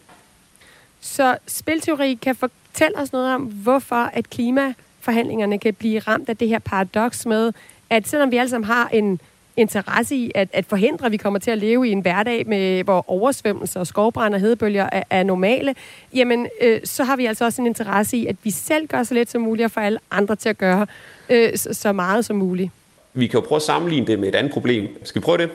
[1.01, 4.75] Så spilteori kan fortælle os noget om, hvorfor at klima
[5.09, 7.53] forhandlingerne kan blive ramt af det her paradoks med,
[7.91, 9.21] at selvom vi alle sammen har en
[9.57, 12.85] interesse i at, at forhindre, at vi kommer til at leve i en hverdag, med,
[12.85, 15.75] hvor oversvømmelser, skovbrand og hedebølger er, er normale,
[16.15, 19.15] jamen øh, så har vi altså også en interesse i, at vi selv gør så
[19.15, 20.87] lidt som muligt, og får alle andre til at gøre
[21.29, 22.71] øh, så, så meget som muligt.
[23.15, 24.89] Vi kan jo prøve at sammenligne det med et andet problem.
[25.05, 25.51] Skal vi prøve det?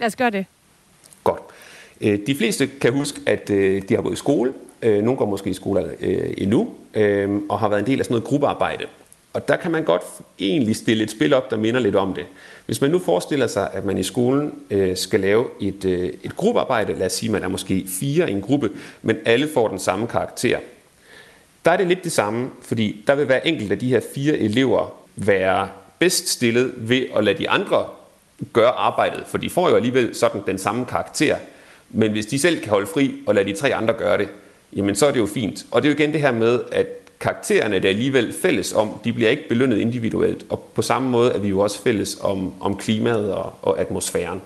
[0.00, 0.46] Lad os gøre det.
[1.24, 1.42] Godt.
[2.00, 4.52] Øh, de fleste kan huske, at øh, de har gået i skole.
[4.82, 5.96] Øh, nogle går måske i skole
[6.38, 6.68] endnu,
[7.48, 8.84] og har været en del af sådan noget gruppearbejde.
[9.36, 10.02] Og der kan man godt
[10.38, 12.26] egentlig stille et spil op, der minder lidt om det.
[12.66, 16.36] Hvis man nu forestiller sig, at man i skolen øh, skal lave et, øh, et
[16.36, 18.70] gruppearbejde, lad os sige, man er måske fire i en gruppe,
[19.02, 20.58] men alle får den samme karakter.
[21.64, 24.38] Der er det lidt det samme, fordi der vil være enkelt af de her fire
[24.38, 25.68] elever være
[25.98, 27.86] bedst stillet ved at lade de andre
[28.52, 31.36] gøre arbejdet, for de får jo alligevel sådan den samme karakter.
[31.90, 34.28] Men hvis de selv kan holde fri og lade de tre andre gøre det,
[34.76, 35.66] jamen så er det jo fint.
[35.70, 36.86] Og det er jo igen det her med, at
[37.20, 40.46] karaktererne, der alligevel fælles om, de bliver ikke belønnet individuelt.
[40.50, 44.42] Og på samme måde er vi jo også fælles om, om klimaet og, og atmosfæren.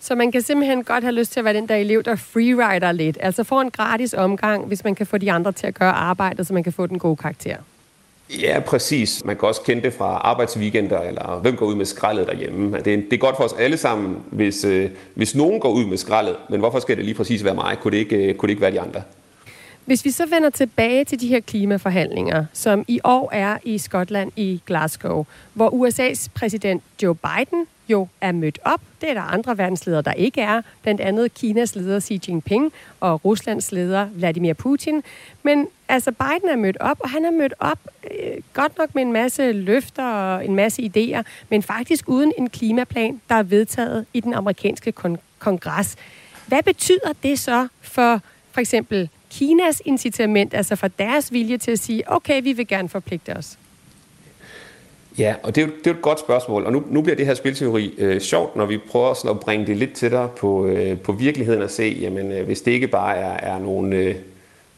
[0.00, 2.92] Så man kan simpelthen godt have lyst til at være den der elev, der freerider
[2.92, 3.18] lidt.
[3.20, 6.46] Altså få en gratis omgang, hvis man kan få de andre til at gøre arbejdet,
[6.46, 7.56] så man kan få den gode karakter.
[8.40, 9.24] Ja, præcis.
[9.24, 12.78] Man kan også kende det fra arbejdsweekender, eller hvem går ud med skraldet derhjemme.
[12.78, 15.84] Det er, det er godt for os alle sammen, hvis, øh, hvis nogen går ud
[15.86, 17.78] med skraldet, men hvorfor skal det lige præcis være mig?
[17.80, 19.02] Kunne det ikke, øh, kunne det ikke være de andre?
[19.84, 24.32] Hvis vi så vender tilbage til de her klimaforhandlinger, som i år er i Skotland
[24.36, 28.80] i Glasgow, hvor USA's præsident Joe Biden jo er mødt op.
[29.00, 30.62] Det er der andre verdensledere, der ikke er.
[30.82, 35.02] Blandt andet Kinas leder Xi Jinping og Ruslands leder Vladimir Putin.
[35.42, 39.02] Men altså Biden er mødt op, og han er mødt op øh, godt nok med
[39.02, 44.06] en masse løfter og en masse idéer, men faktisk uden en klimaplan, der er vedtaget
[44.14, 45.96] i den amerikanske kon- kongres.
[46.46, 48.20] Hvad betyder det så for
[48.52, 49.08] for eksempel
[49.38, 53.58] Kinas incitament, altså for deres vilje til at sige, okay, vi vil gerne forpligte os?
[55.18, 57.16] Ja, og det er jo, det er jo et godt spørgsmål, og nu, nu bliver
[57.16, 60.66] det her spilteori øh, sjovt, når vi prøver sådan at bringe det lidt tættere på,
[60.66, 64.14] øh, på virkeligheden og se, jamen øh, hvis det ikke bare er, er nogle, øh,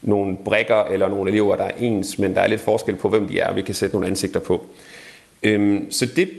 [0.03, 3.29] nogle brækker eller nogle elever, der er ens, men der er lidt forskel på, hvem
[3.29, 4.67] de er, og vi kan sætte nogle ansigter på.
[5.43, 6.31] Øhm, så det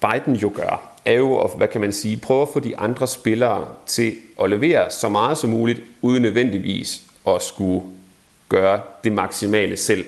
[0.00, 3.06] Biden jo gør, er jo, at, hvad kan man sige, prøve at få de andre
[3.06, 7.82] spillere til at levere så meget som muligt, uden nødvendigvis at skulle
[8.48, 10.04] gøre det maksimale selv.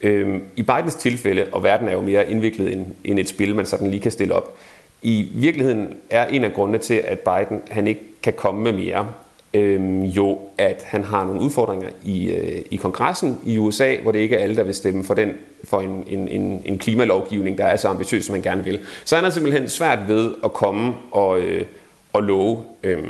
[0.00, 3.66] Øhm, I Bidens tilfælde, og verden er jo mere indviklet end, end et spil, man
[3.66, 4.56] sådan lige kan stille op,
[5.02, 9.12] i virkeligheden er en af grundene til, at Biden han ikke kan komme med mere,
[9.54, 14.18] øhm, jo at han har nogle udfordringer i, øh, i kongressen i USA, hvor det
[14.18, 15.32] ikke er alle, der vil stemme for, den,
[15.64, 18.80] for en, en, en, en klimalovgivning, der er så ambitiøs, som man gerne vil.
[19.04, 21.64] Så han er simpelthen svært ved at komme og, øh,
[22.12, 23.04] og love øh,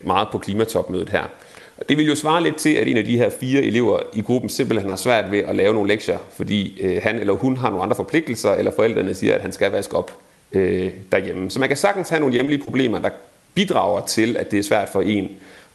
[0.00, 1.24] meget på klimatopmødet her.
[1.88, 4.50] Det vil jo svare lidt til, at en af de her fire elever i gruppen
[4.50, 7.82] simpelthen har svært ved at lave nogle lektier, fordi øh, han eller hun har nogle
[7.82, 10.16] andre forpligtelser, eller forældrene siger, at han skal vaske op
[10.52, 11.50] øh, derhjemme.
[11.50, 13.10] Så man kan sagtens have nogle hjemlige problemer, der
[13.54, 15.28] bidrager til, at det er svært for en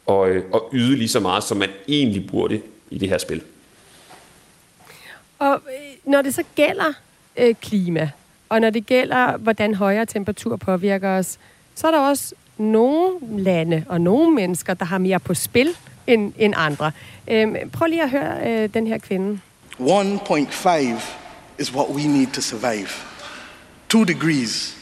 [0.09, 3.41] at, øh, at yde lige så meget, som man egentlig burde i det her spil.
[5.39, 6.93] Og øh, når det så gælder
[7.37, 8.09] øh, klima,
[8.49, 11.37] og når det gælder, hvordan højere temperatur påvirker os,
[11.75, 15.69] så er der også nogle lande og nogle mennesker, der har mere på spil
[16.07, 16.91] end, end andre.
[17.27, 19.39] Øh, prøv lige at høre øh, den her kvinde.
[19.79, 20.69] 1.5
[21.59, 22.87] is what we need to survive.
[23.89, 24.77] 2 degrees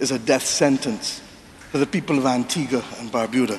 [0.00, 1.22] is a death sentence
[1.70, 3.58] for the people of Antigua and Barbuda.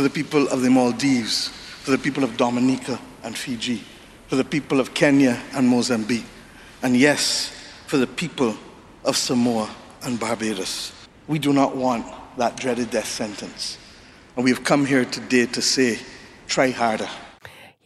[0.00, 3.82] For the people of the Maldives, for the people of Dominica and Fiji,
[4.28, 6.24] for the people of Kenya and Mozambique,
[6.82, 7.52] and yes,
[7.86, 8.56] for the people
[9.04, 9.68] of Samoa
[10.00, 10.92] and Barbados.
[11.28, 12.06] We do not want
[12.38, 13.76] that dreaded death sentence.
[14.36, 15.98] And we have come here today to say,
[16.46, 17.10] try harder.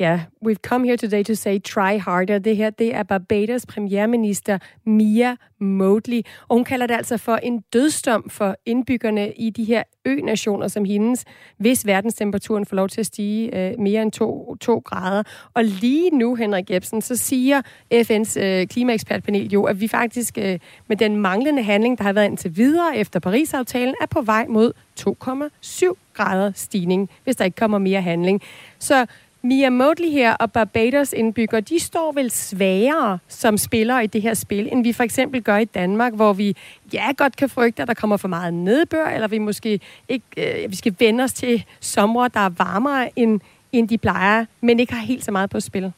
[0.04, 2.38] Ja, we've come here today to say try harder.
[2.38, 6.22] Det her, det er Barbados premierminister Mia Motley.
[6.48, 10.84] Og hun kalder det altså for en dødsdom for indbyggerne i de her ø-nationer som
[10.84, 11.24] hendes,
[11.56, 15.22] hvis verdenstemperaturen får lov til at stige øh, mere end 2, 2 grader.
[15.54, 17.62] Og lige nu, Henrik Jebsen, så siger
[17.94, 22.26] FN's øh, klimaekspertpanel jo, at vi faktisk øh, med den manglende handling, der har været
[22.26, 27.78] indtil videre efter Paris-aftalen, er på vej mod 2,7 grader stigning, hvis der ikke kommer
[27.78, 28.42] mere handling.
[28.78, 29.06] Så
[29.44, 34.34] Mia Motley her og Barbados indbygger, de står vel svagere som spillere i det her
[34.34, 36.56] spil, end vi for eksempel gør i Danmark, hvor vi
[36.92, 40.26] ja godt kan frygte, at der kommer for meget nedbør, eller vi måske ikke,
[40.64, 43.40] øh, vi skal vende os til sommer, der er varmere end,
[43.72, 45.92] end de plejer, men ikke har helt så meget på spil.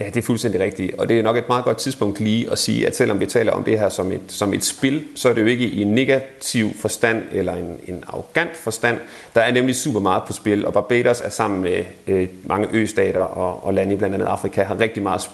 [0.00, 0.94] Ja, det er fuldstændig rigtigt.
[0.94, 3.52] Og det er nok et meget godt tidspunkt lige at sige, at selvom vi taler
[3.52, 5.94] om det her som et, som et spil, så er det jo ikke i en
[5.94, 8.98] negativ forstand eller en, en arrogant forstand.
[9.34, 13.20] Der er nemlig super meget på spil, og Barbados er sammen med øh, mange østater
[13.20, 15.30] og, og lande i blandt andet Afrika har rigtig meget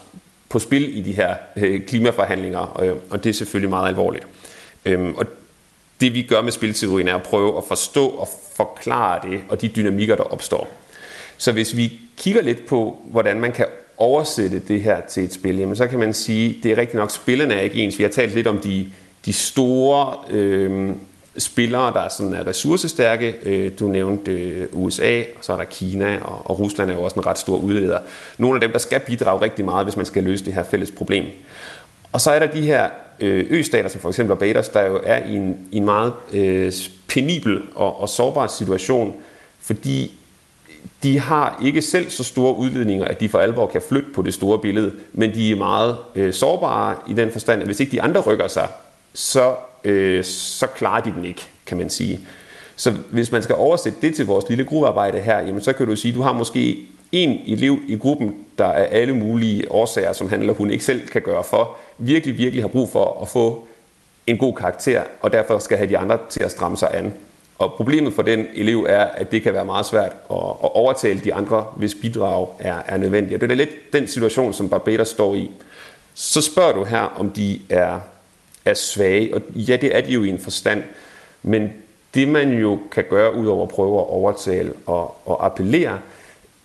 [0.48, 4.26] på spil i de her øh, klimaforhandlinger, og, og det er selvfølgelig meget alvorligt.
[4.84, 5.26] Øhm, og
[6.00, 9.68] det vi gør med spilteorien er at prøve at forstå og forklare det, og de
[9.68, 10.68] dynamikker, der opstår.
[11.36, 13.66] Så hvis vi kigger lidt på, hvordan man kan
[13.98, 17.10] oversætte det her til et spil, jamen så kan man sige, det er rigtigt nok,
[17.10, 17.98] spillerne er ikke ens.
[17.98, 18.86] Vi har talt lidt om de,
[19.26, 20.90] de store øh,
[21.38, 23.34] spillere, der sådan er ressourcestærke.
[23.42, 27.02] Øh, du nævnte øh, USA, og så er der Kina, og, og Rusland er jo
[27.02, 27.98] også en ret stor udleder.
[28.38, 30.90] Nogle af dem, der skal bidrage rigtig meget, hvis man skal løse det her fælles
[30.90, 31.24] problem.
[32.12, 32.88] Og så er der de her
[33.20, 36.72] øh, østater, som for eksempel Barbados, der jo er i en, i en meget øh,
[37.08, 39.14] penibel og, og sårbar situation,
[39.60, 40.12] fordi
[41.02, 44.34] de har ikke selv så store udledninger, at de for alvor kan flytte på det
[44.34, 48.02] store billede, men de er meget øh, sårbare i den forstand, at hvis ikke de
[48.02, 48.68] andre rykker sig,
[49.14, 52.20] så, øh, så klarer de den ikke, kan man sige.
[52.76, 55.96] Så hvis man skal oversætte det til vores lille gruppearbejde her, jamen så kan du
[55.96, 60.28] sige, at du har måske en elev i gruppen, der er alle mulige årsager, som
[60.28, 63.68] han eller hun ikke selv kan gøre for, virkelig, virkelig har brug for at få
[64.26, 67.12] en god karakter, og derfor skal have de andre til at stramme sig an.
[67.58, 71.20] Og problemet for den elev er, at det kan være meget svært at, at overtale
[71.20, 73.34] de andre, hvis bidrag er, er nødvendigt.
[73.34, 75.50] Og det er lidt den situation, som Barbados står i.
[76.14, 78.00] Så spørger du her, om de er,
[78.64, 79.34] er svage.
[79.34, 80.82] Og ja, det er de jo i en forstand.
[81.42, 81.72] Men
[82.14, 85.98] det man jo kan gøre, udover at prøve at overtale og, og appellere,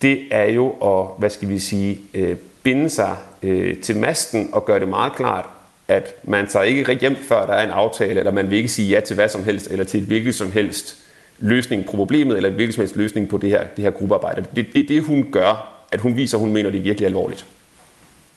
[0.02, 4.64] det er jo at, hvad skal vi sige, øh, binde sig øh, til masten og
[4.64, 5.46] gøre det meget klart,
[5.92, 8.88] at man tager ikke hjem, før der er en aftale, eller man vil ikke sige
[8.88, 10.98] ja til hvad som helst, eller til et hvilket som helst
[11.38, 14.44] løsning på problemet, eller et hvilket som helst løsning på det her, det her gruppearbejde.
[14.56, 17.06] Det er det, det, hun gør, at hun viser, at hun mener, det er virkelig
[17.06, 17.46] alvorligt.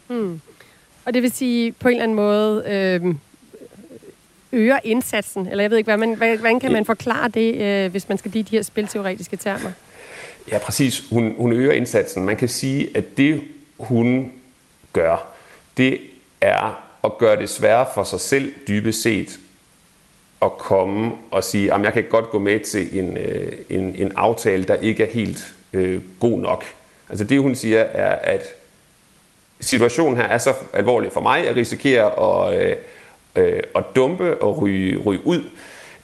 [0.08, 0.42] Hmm.
[1.06, 3.16] Og det vil sige, på en eller anden måde, øh,
[4.52, 8.10] øger indsatsen, eller jeg ved ikke, hvad man, hvordan kan man forklare det, øh, hvis
[8.10, 9.72] man skal blive de her spilteoretiske termer?
[10.52, 11.04] Ja, præcis.
[11.10, 12.26] Hun, hun øger indsatsen.
[12.26, 13.42] Man kan sige, at det,
[13.80, 14.32] hun
[14.94, 15.28] gør,
[15.78, 16.00] det
[16.42, 19.40] er og gøre det sværere for sig selv dybest set
[20.42, 24.12] at komme og sige, at jeg kan godt gå med til en, øh, en, en
[24.16, 26.66] aftale, der ikke er helt øh, god nok.
[27.10, 28.42] Altså det, hun siger, er, at
[29.60, 32.76] situationen her er så alvorlig for mig, at jeg risikerer at, øh,
[33.36, 35.44] øh, at dumpe og ryge, ryge ud,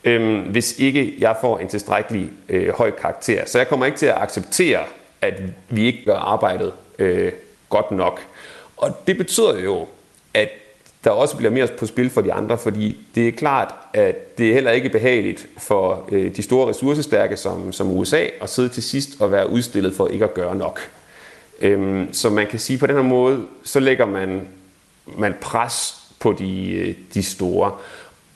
[0.03, 3.45] øh, hvis ikke jeg får en tilstrækkelig øh, høj karakter.
[3.45, 4.83] Så jeg kommer ikke til at acceptere,
[5.21, 5.33] at
[5.69, 7.31] vi ikke gør arbejdet øh,
[7.69, 8.21] godt nok.
[8.77, 9.87] Og det betyder jo,
[10.33, 10.49] at
[11.03, 14.49] der også bliver mere på spil for de andre, fordi det er klart, at det
[14.49, 18.83] er heller ikke behageligt for øh, de store ressourcestærke som, som USA at sidde til
[18.83, 20.79] sidst og være udstillet for ikke at gøre nok.
[21.61, 24.47] Øhm, så man kan sige på den her måde, så lægger man,
[25.17, 27.71] man pres på de, øh, de store.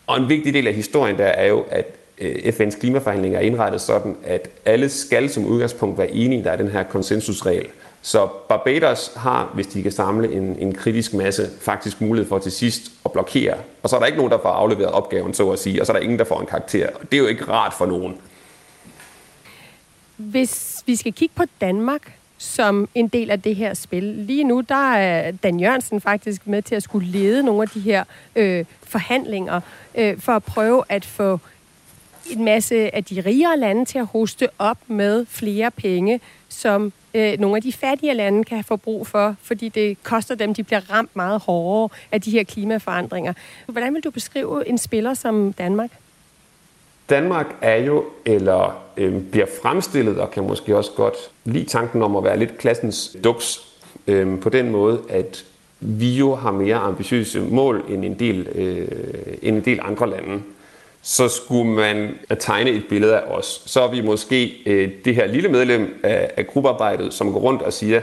[0.07, 1.85] Og en vigtig del af historien der er jo, at
[2.21, 6.55] øh, FN's klimaforhandlinger er indrettet sådan, at alle skal som udgangspunkt være enige, der er
[6.55, 7.67] den her konsensusregel.
[8.05, 12.51] Så Barbados har, hvis de kan samle en, en kritisk masse, faktisk mulighed for til
[12.51, 13.57] sidst at blokere.
[13.83, 15.91] Og så er der ikke nogen, der får afleveret opgaven, så at sige, og så
[15.91, 16.89] er der ingen, der får en karakter.
[16.89, 18.17] Og det er jo ikke rart for nogen.
[20.17, 24.03] Hvis vi skal kigge på Danmark som en del af det her spil.
[24.03, 27.79] Lige nu der er Dan Jørgensen faktisk med til at skulle lede nogle af de
[27.79, 28.03] her
[28.35, 29.61] øh, forhandlinger
[29.95, 31.39] øh, for at prøve at få
[32.29, 37.39] en masse af de rigere lande til at hoste op med flere penge, som øh,
[37.39, 40.91] nogle af de fattige lande kan få brug for, fordi det koster dem, de bliver
[40.91, 43.33] ramt meget hårdere af de her klimaforandringer.
[43.67, 45.89] Hvordan vil du beskrive en spiller som Danmark?
[47.09, 52.15] Danmark er jo, eller øh, bliver fremstillet, og kan måske også godt lide tanken om
[52.15, 53.61] at være lidt klassens duks,
[54.07, 55.45] øh, på den måde, at
[55.79, 58.87] vi jo har mere ambitiøse mål end en del, øh,
[59.41, 60.41] end en del andre lande
[61.07, 63.61] så skulle man tegne et billede af os.
[63.65, 67.61] Så er vi måske øh, det her lille medlem af, af gruppearbejdet, som går rundt
[67.61, 68.01] og siger,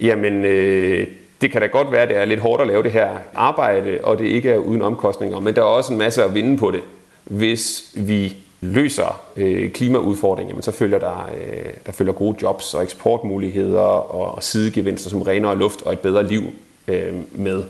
[0.00, 1.06] jamen øh,
[1.40, 3.98] det kan da godt være, at det er lidt hårdt at lave det her arbejde,
[4.02, 6.70] og det ikke er uden omkostninger, men der er også en masse at vinde på
[6.70, 6.80] det,
[7.24, 13.80] hvis vi løser øh, klimaudfordringen, så følger der, øh, der følger gode jobs og eksportmuligheder
[13.80, 16.42] og, og sidegevinster som renere luft og et bedre liv
[16.88, 17.64] øh, med.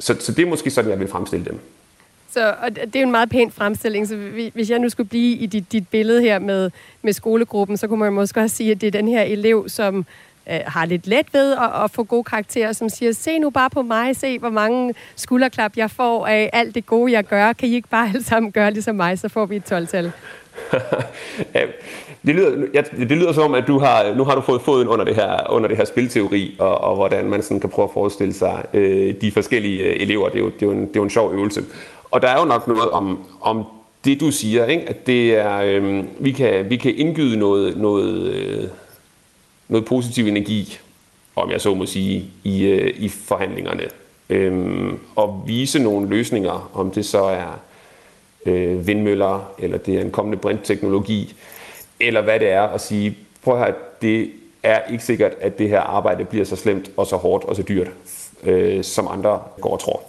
[0.00, 1.60] Så, så det er måske sådan, jeg vil fremstille dem.
[2.38, 4.16] Så og det er jo en meget pæn fremstilling, så
[4.54, 6.70] hvis jeg nu skulle blive i dit, dit billede her med,
[7.02, 10.06] med skolegruppen, så kunne man måske også sige, at det er den her elev, som
[10.50, 13.70] øh, har lidt let ved at, at få gode karakterer, som siger, se nu bare
[13.70, 17.52] på mig, se hvor mange skulderklap jeg får af alt det gode, jeg gør.
[17.52, 20.12] Kan I ikke bare alle sammen gøre ligesom mig, så får vi et 12-tal?
[22.26, 24.88] det, lyder, ja, det lyder som om, at du har, nu har du fået foden
[24.88, 27.94] under det her, under det her spilteori, og, og hvordan man sådan kan prøve at
[27.94, 30.28] forestille sig øh, de forskellige øh, elever.
[30.28, 31.62] Det er, jo, det, er jo en, det er jo en sjov øvelse.
[32.10, 33.64] Og der er jo nok noget om, om
[34.04, 34.88] det, du siger, ikke?
[34.88, 38.68] at det er, øh, vi, kan, vi kan indgyde noget, noget, øh,
[39.68, 40.78] noget positiv energi,
[41.36, 43.82] om jeg så må sige, i, øh, i forhandlingerne.
[44.28, 47.60] Øh, og vise nogle løsninger, om det så er
[48.46, 51.34] øh, vindmøller, eller det er en kommende brintteknologi,
[52.00, 54.30] eller hvad det er, at sige, prøv at høre, det
[54.62, 57.62] er ikke sikkert, at det her arbejde bliver så slemt og så hårdt og så
[57.62, 57.88] dyrt,
[58.42, 60.02] øh, som andre går og tror.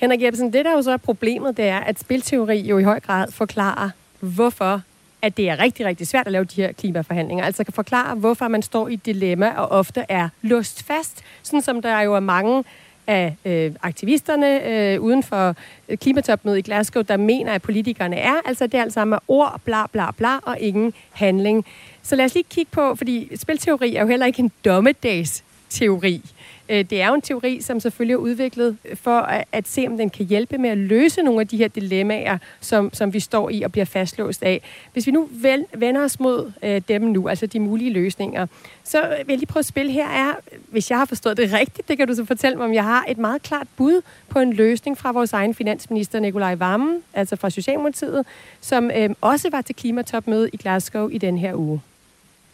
[0.00, 3.00] Henrik Jebsen, det der jo så er problemet, det er, at spilteori jo i høj
[3.00, 3.90] grad forklarer,
[4.20, 4.82] hvorfor
[5.22, 7.44] at det er rigtig, rigtig svært at lave de her klimaforhandlinger.
[7.44, 11.22] Altså kan forklare, hvorfor man står i et dilemma og ofte er låst fast.
[11.42, 12.64] Sådan som der jo er mange
[13.06, 15.54] af øh, aktivisterne øh, uden for
[15.88, 18.34] øh, klimatopmødet i Glasgow, der mener, at politikerne er.
[18.44, 21.66] Altså det er alt sammen ord, bla bla bla, og ingen handling.
[22.02, 26.22] Så lad os lige kigge på, fordi spilteori er jo heller ikke en dommedagsteori.
[26.70, 29.96] Øh, det er jo en teori, som selvfølgelig er udviklet for at, at se, om
[29.96, 33.50] den kan hjælpe med at løse nogle af de her dilemmaer, som, som vi står
[33.50, 34.62] i og bliver fastlåst af.
[34.92, 35.28] Hvis vi nu
[35.74, 38.46] vender os mod øh, dem nu, altså de mulige løsninger,
[38.84, 40.34] så vil jeg lige prøve at spille her er,
[40.68, 43.04] hvis jeg har forstået det rigtigt, det kan du så fortælle mig, om jeg har
[43.08, 47.50] et meget klart bud på en løsning fra vores egen finansminister Nikolaj Vammen, altså fra
[47.50, 48.26] Socialdemokratiet,
[48.60, 51.80] som øh, også var til klimatopmøde i Glasgow i den her uge.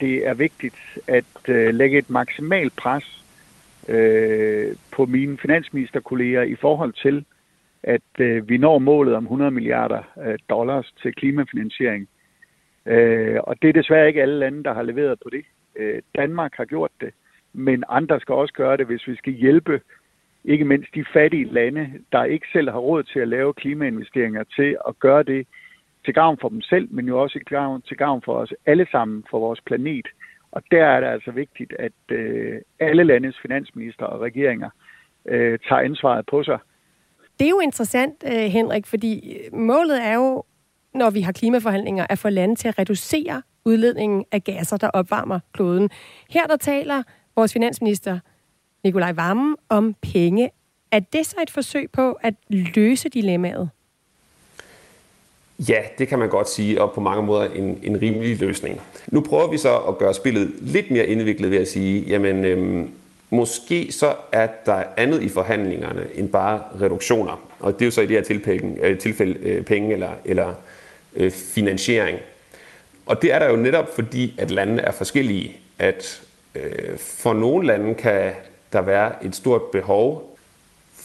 [0.00, 0.74] Det er vigtigt
[1.06, 3.16] at øh, lægge et maksimalt pres
[3.88, 7.24] øh, på mine finansministerkolleger i forhold til,
[7.82, 12.08] at øh, vi når målet om 100 milliarder øh, dollars til klimafinansiering.
[12.86, 15.44] Øh, og det er desværre ikke alle lande, der har leveret på det.
[15.76, 17.10] Øh, Danmark har gjort det,
[17.52, 19.80] men andre skal også gøre det, hvis vi skal hjælpe
[20.44, 24.76] ikke mindst de fattige lande, der ikke selv har råd til at lave klimainvesteringer, til
[24.88, 25.46] at gøre det
[26.04, 27.38] til gavn for dem selv, men jo også
[27.88, 30.06] til gavn for os alle sammen, for vores planet.
[30.56, 34.70] Og der er det altså vigtigt, at øh, alle landets finansminister og regeringer
[35.28, 36.58] øh, tager ansvaret på sig.
[37.38, 40.44] Det er jo interessant, øh, Henrik, fordi øh, målet er jo,
[40.94, 45.40] når vi har klimaforhandlinger, at få lande til at reducere udledningen af gasser, der opvarmer
[45.52, 45.90] kloden.
[46.30, 47.02] Her der taler
[47.36, 48.18] vores finansminister
[48.84, 50.50] Nikolaj Vammen om penge.
[50.92, 53.70] Er det så et forsøg på at løse dilemmaet?
[55.58, 58.80] Ja, det kan man godt sige, og på mange måder en, en rimelig løsning.
[59.06, 62.90] Nu prøver vi så at gøre spillet lidt mere indviklet ved at sige, jamen øhm,
[63.30, 67.48] måske så er der andet i forhandlingerne end bare reduktioner.
[67.60, 70.54] Og det er jo så i det her tilfælde, øh, tilfælde øh, penge eller, eller
[71.16, 72.18] øh, finansiering.
[73.06, 75.56] Og det er der jo netop fordi, at landene er forskellige.
[75.78, 76.22] At
[76.54, 78.32] øh, for nogle lande kan
[78.72, 80.35] der være et stort behov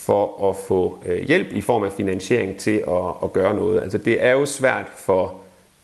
[0.05, 3.81] for at få øh, hjælp i form af finansiering til at, at gøre noget.
[3.81, 5.35] Altså det er jo svært for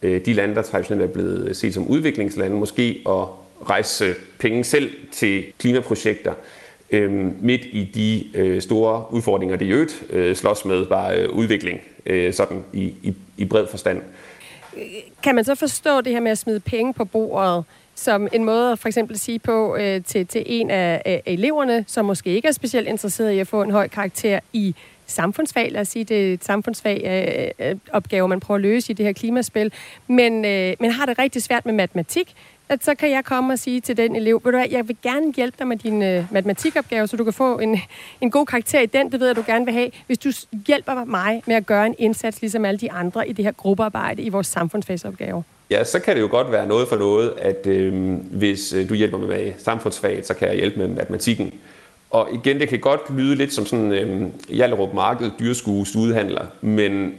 [0.01, 3.25] øh, de lande, der traditionelt er blevet set som udviklingslande, måske at
[3.69, 6.33] rejse penge selv til klimaprojekter
[6.91, 7.11] øh,
[7.43, 11.81] midt i de øh, store udfordringer, de i øvrigt øh, slås med, bare øh, udvikling
[12.05, 14.01] øh, sådan i, i, i bred forstand.
[15.23, 17.65] Kan man så forstå det her med at smide penge på bordet
[17.97, 21.85] som en måde at for eksempel sige på øh, til, til en af, af eleverne,
[21.87, 24.75] som måske ikke er specielt interesseret i at få en høj karakter i
[25.05, 27.01] samfundsfag, lad os sige, det er et samfundsfag
[27.59, 29.73] øh, øh opgave, man prøver at løse i det her klimaspil,
[30.07, 32.33] men, øh, men har det rigtig svært med matematik,
[32.69, 34.97] at så kan jeg komme og sige til den elev, ved du hvad, jeg vil
[35.03, 37.79] gerne hjælpe dig med din øh, matematikopgave, så du kan få en,
[38.21, 40.31] en god karakter i den, det ved jeg, du gerne vil have, hvis du
[40.67, 44.21] hjælper mig med at gøre en indsats, ligesom alle de andre i det her gruppearbejde
[44.21, 45.43] i vores samfundsfagsopgave.
[45.69, 48.93] Ja, så kan det jo godt være noget for noget, at øh, hvis øh, du
[48.93, 51.53] hjælper mig med samfundsfaget, så kan jeg hjælpe med matematikken.
[52.09, 57.15] Og igen, det kan godt lyde lidt som sådan øh, Jallerup Marked, dyrskue, studehandler, men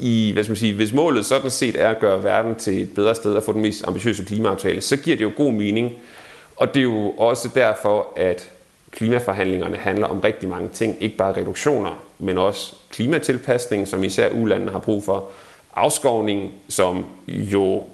[0.00, 2.94] i, hvad skal man sige, hvis målet sådan set er at gøre verden til et
[2.94, 5.92] bedre sted og få den mest ambitiøse klimaaftale, så giver det jo god mening.
[6.56, 8.50] Og det er jo også derfor, at
[8.90, 10.96] klimaforhandlingerne handler om rigtig mange ting.
[11.00, 15.28] Ikke bare reduktioner, men også klimatilpasning, som især ulandene har brug for.
[15.74, 17.84] Afskovning, som jo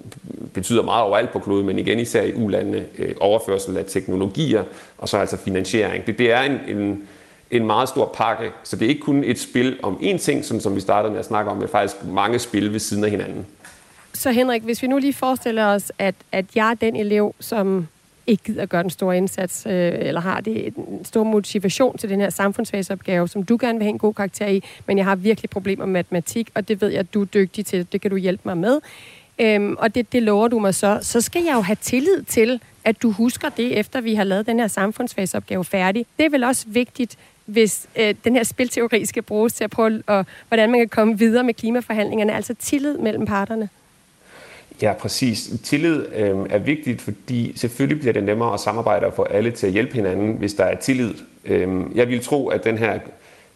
[0.53, 4.63] betyder meget overalt på kloden, men igen især i ulandene, øh, overførsel af teknologier,
[4.97, 6.07] og så altså finansiering.
[6.07, 7.07] Det, det er en, en,
[7.51, 10.59] en meget stor pakke, så det er ikke kun et spil om én ting, som,
[10.59, 13.45] som vi startede med at snakke om, men faktisk mange spil ved siden af hinanden.
[14.13, 17.87] Så Henrik, hvis vi nu lige forestiller os, at, at jeg er den elev, som
[18.27, 22.09] ikke gider at gøre den store indsats, øh, eller har det en stor motivation til
[22.09, 25.15] den her samfundsfagsopgave, som du gerne vil have en god karakter i, men jeg har
[25.15, 27.87] virkelig problemer med matematik, og det ved jeg, at du er dygtig til.
[27.91, 28.79] Det kan du hjælpe mig med.
[29.39, 30.99] Øhm, og det, det lover du mig så.
[31.01, 34.47] Så skal jeg jo have tillid til, at du husker det, efter vi har lavet
[34.47, 36.05] den her samfundsfagsopgave færdig.
[36.17, 37.17] Det er vel også vigtigt,
[37.47, 41.17] hvis øh, den her spilteori skal bruges til at prøve, og, hvordan man kan komme
[41.17, 43.69] videre med klimaforhandlingerne, altså tillid mellem parterne.
[44.81, 45.49] Ja, præcis.
[45.63, 49.67] Tillid øh, er vigtigt, fordi selvfølgelig bliver det nemmere at samarbejde og få alle til
[49.67, 51.13] at hjælpe hinanden, hvis der er tillid.
[51.45, 52.99] Øh, jeg vil tro, at den her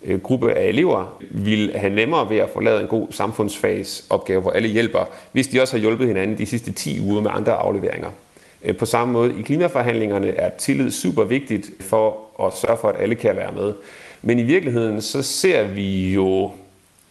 [0.04, 4.52] øh, gruppe af elever vil have nemmere ved at få lavet en god samfundsfagsopgave, hvor
[4.52, 8.10] alle hjælper, hvis de også har hjulpet hinanden de sidste 10 uger med andre afleveringer.
[8.64, 13.01] Øh, på samme måde i klimaforhandlingerne er tillid super vigtigt for at sørge for, at
[13.01, 13.74] alle kan være med.
[14.22, 16.51] Men i virkeligheden så ser vi jo,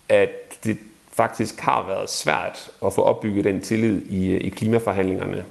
[0.09, 0.30] at
[0.64, 0.78] det
[1.12, 5.44] faktisk har været svært at få opbygget den tillid i, øh, i klimaforhandlingerne.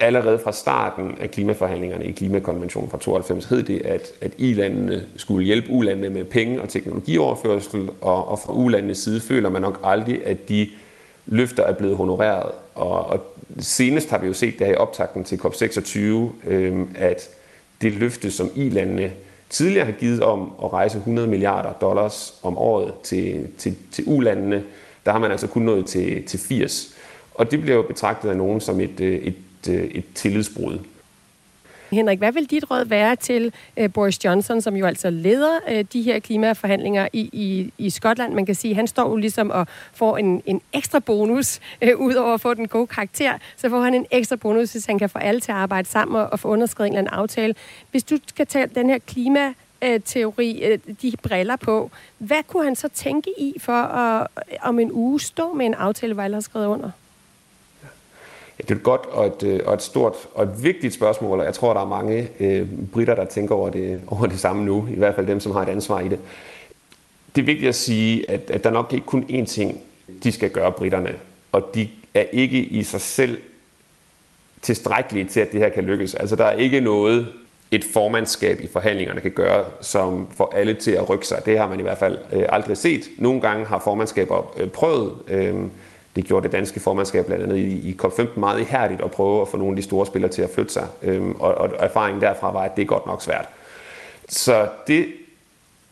[0.00, 5.44] Allerede fra starten af klimaforhandlingerne i klimakonventionen fra 92 hed det, at, at I-landene skulle
[5.44, 10.26] hjælpe U-landene med penge og teknologioverførsel, og, og fra U-landenes side føler man nok aldrig,
[10.26, 10.68] at de
[11.26, 12.52] løfter er blevet honoreret.
[12.76, 13.20] Og, og
[13.58, 15.98] senest har vi jo set det her i optakten til COP26,
[16.50, 17.28] øh, at
[17.80, 19.12] det løfte, som I-landene
[19.50, 24.64] tidligere har givet om at rejse 100 milliarder dollars om året til, til, til ulandene,
[25.06, 26.94] der har man altså kun nået til, til 80.
[27.34, 29.34] Og det bliver jo betragtet af nogen som et, øh, et,
[29.68, 30.78] et, et tillidsbrud.
[31.90, 35.84] Henrik, hvad vil dit råd være til øh, Boris Johnson, som jo altså leder øh,
[35.92, 38.34] de her klimaforhandlinger i, i, i Skotland?
[38.34, 41.96] Man kan sige, at han står jo ligesom og får en, en ekstra bonus, øh,
[41.96, 44.98] ud over at få den gode karakter, så får han en ekstra bonus, hvis han
[44.98, 47.54] kan få alle til at arbejde sammen og, og få underskrevet en eller anden aftale.
[47.90, 49.52] Hvis du skal tage den her klima
[50.04, 51.90] teori, øh, de briller på.
[52.18, 54.26] Hvad kunne han så tænke i for at
[54.62, 56.90] om en uge stå med en aftale, hvor alle har skrevet under?
[58.56, 61.44] Det er et godt og et, øh, og et stort og et vigtigt spørgsmål, og
[61.46, 64.88] jeg tror, der er mange øh, britter, der tænker over det, over det samme nu,
[64.90, 66.18] i hvert fald dem, som har et ansvar i det.
[67.34, 69.80] Det er vigtigt at sige, at, at der nok ikke kun én ting,
[70.24, 71.14] de skal gøre, britterne,
[71.52, 73.38] og de er ikke i sig selv
[74.62, 76.14] tilstrækkelige til, at det her kan lykkes.
[76.14, 77.26] Altså, der er ikke noget,
[77.70, 81.42] et formandskab i forhandlingerne kan gøre, som får alle til at rykke sig.
[81.46, 83.08] Det har man i hvert fald øh, aldrig set.
[83.18, 85.12] Nogle gange har formandskaber øh, prøvet.
[85.28, 85.54] Øh,
[86.16, 89.48] det gjorde det danske formandskab blandt andet i, i COP15 meget ihærdigt at prøve at
[89.48, 90.86] få nogle af de store spillere til at flytte sig.
[91.02, 93.48] Øhm, og, og erfaringen derfra var, at det er godt nok svært.
[94.28, 95.06] Så det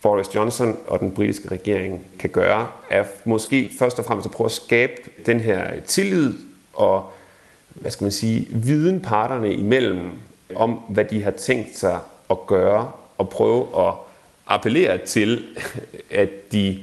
[0.02, 4.46] Boris Johnson og den britiske regering kan gøre, er måske først og fremmest at prøve
[4.46, 4.92] at skabe
[5.26, 6.34] den her tillid
[6.72, 7.12] og
[7.74, 10.10] hvad skal man sige, viden parterne imellem
[10.54, 11.98] om, hvad de har tænkt sig
[12.30, 13.94] at gøre, og prøve at
[14.46, 15.44] appellere til,
[16.10, 16.78] at de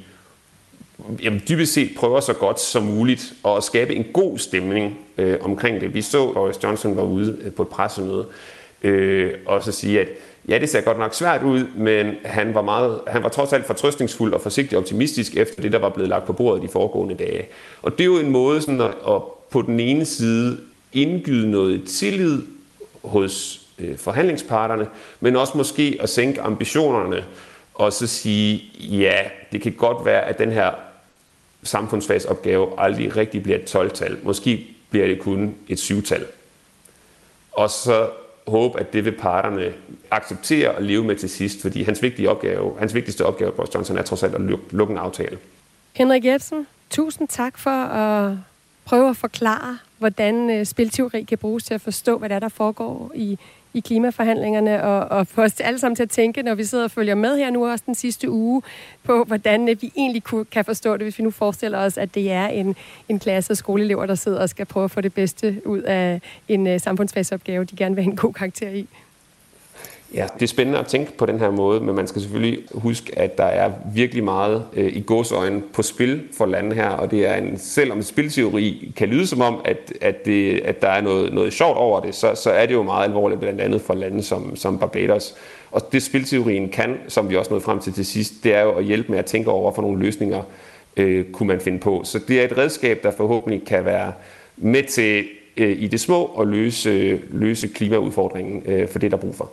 [1.24, 5.82] jamen, dybest set prøver så godt som muligt at skabe en god stemning øh, omkring
[5.82, 5.94] det.
[5.94, 8.26] Vi så, Boris Johnson var ude øh, på et pressemøde
[8.84, 10.08] øh, og så sige, at
[10.48, 13.66] ja, det ser godt nok svært ud, men han var, meget, han var trods alt
[13.66, 17.46] fortrøstningsfuld og forsigtig optimistisk efter det, der var blevet lagt på bordet de foregående dage.
[17.82, 20.58] Og det er jo en måde sådan at, at på den ene side
[20.94, 22.42] indgyde noget tillid
[23.04, 24.88] hos øh, forhandlingsparterne,
[25.20, 27.24] men også måske at sænke ambitionerne
[27.74, 29.18] og så sige, ja,
[29.52, 30.72] det kan godt være, at den her
[31.64, 34.18] samfundsfagsopgave aldrig rigtig bliver et 12-tal.
[34.24, 36.26] Måske bliver det kun et 7-tal.
[37.52, 38.10] Og så
[38.48, 39.74] håbe, at det vil parterne
[40.12, 43.98] acceptere og leve med til sidst, fordi hans, vigtige opgave, hans vigtigste opgave, Boris Johnson,
[43.98, 44.42] er trods alt at
[44.72, 45.38] lukke en aftale.
[45.94, 48.38] Henrik Jebsen, tusind tak for at
[48.86, 52.50] prøve at forklare, hvordan øh, spilteori kan bruges til at forstå, hvad der, er, der
[52.50, 53.40] foregår i
[53.74, 56.92] i klimaforhandlingerne, og, og få os alle sammen til at tænke, når vi sidder og
[56.92, 58.62] følger med her nu også den sidste uge,
[59.04, 62.16] på hvordan øh, vi egentlig kunne, kan forstå det, hvis vi nu forestiller os, at
[62.16, 62.76] det er en,
[63.10, 66.22] en klasse af skoleelever, der sidder og skal prøve at få det bedste ud af
[66.48, 68.88] en uh, samfundsfagsopgave, de gerne vil have en god karakter i.
[70.14, 73.20] Ja, det er spændende at tænke på den her måde, men man skal selvfølgelig huske,
[73.20, 77.28] at der er virkelig meget øh, i godsøjne på spil for landet her, og det
[77.28, 81.34] er en, selvom spilteori kan lyde som om, at, at, det, at der er noget,
[81.34, 84.24] noget sjovt over det, så, så er det jo meget alvorligt, blandt andet for lande
[84.24, 85.36] som, som Barbados.
[85.72, 88.72] Og det spilteorien kan, som vi også nåede frem til til sidst, det er jo
[88.72, 90.42] at hjælpe med at tænke over, for nogle løsninger
[90.98, 92.02] øh, kunne man finde på.
[92.04, 94.14] Så det er et redskab, der forhåbentlig kan være
[94.58, 95.26] med til
[95.58, 99.52] øh, i det små at løse, løse klimaudfordringen, øh, for det der er brug for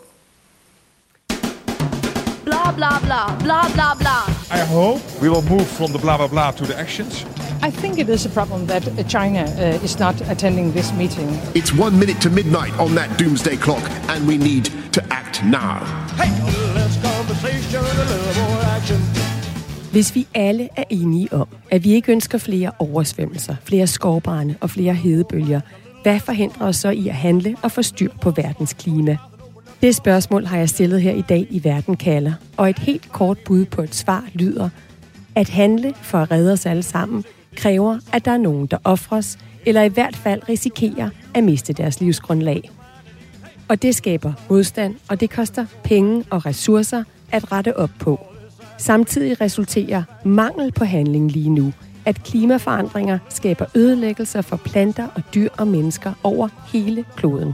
[2.72, 4.24] blah, blah, blah, blah, blah, blah.
[4.50, 7.24] I hope we will move from the blah, blah, blah to the actions.
[7.62, 11.28] I think it is a problem that China uh, is not attending this meeting.
[11.54, 15.84] It's one minute to midnight on that doomsday clock, and we need to act now.
[16.16, 16.30] Hey,
[16.74, 19.00] let's conversation, a little more action.
[19.92, 24.70] Hvis vi alle er enige om, at vi ikke ønsker flere oversvømmelser, flere skovbrænde og
[24.70, 25.60] flere hedebølger,
[26.02, 29.16] hvad forhindrer os så i at handle og få styr på verdens klima?
[29.82, 33.38] Det spørgsmål har jeg stillet her i dag i Verden kalder, og et helt kort
[33.38, 34.68] bud på et svar lyder,
[35.34, 37.24] at handle for at redde os alle sammen
[37.56, 42.00] kræver, at der er nogen, der offres, eller i hvert fald risikerer at miste deres
[42.00, 42.70] livsgrundlag.
[43.68, 48.20] Og det skaber modstand, og det koster penge og ressourcer at rette op på.
[48.78, 51.72] Samtidig resulterer mangel på handling lige nu,
[52.04, 57.52] at klimaforandringer skaber ødelæggelser for planter og dyr og mennesker over hele kloden.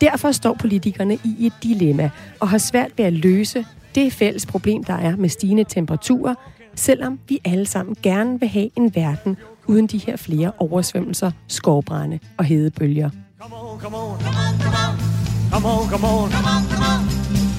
[0.00, 4.84] Derfor står politikerne i et dilemma og har svært ved at løse det fælles problem,
[4.84, 6.34] der er med stigende temperaturer,
[6.74, 9.36] selvom vi alle sammen gerne vil have en verden
[9.66, 13.10] uden de her flere oversvømmelser, skovbrænde og hedebølger.
[13.42, 14.18] Come on, come on.
[14.20, 15.10] Come on, come on.
[15.52, 16.30] Come on, come on.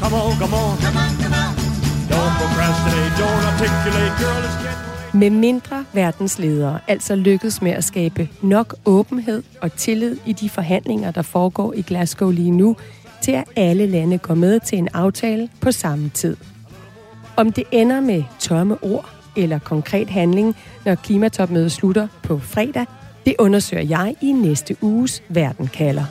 [0.01, 0.77] Come on, come on.
[2.11, 4.80] Don't procrastinate, don't articulate, girl, it's getting
[5.13, 11.11] med mindre verdensledere altså lykkes med at skabe nok åbenhed og tillid i de forhandlinger,
[11.11, 12.77] der foregår i Glasgow lige nu,
[13.21, 16.37] til at alle lande går med til en aftale på samme tid.
[17.35, 20.55] Om det ender med tomme ord eller konkret handling,
[20.85, 22.85] når klimatopmødet slutter på fredag,
[23.25, 26.05] det undersøger jeg i næste uges Verden kalder.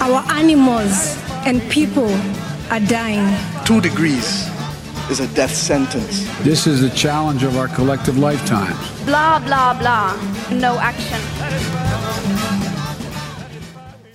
[0.00, 2.14] Our animals and people
[2.70, 3.28] are dying.
[3.66, 4.53] Two degrees
[5.10, 6.14] is a death sentence.
[6.42, 9.04] This is the challenge of our collective lifetimes.
[9.06, 10.08] Blah, blah, blah.
[10.64, 11.20] No action.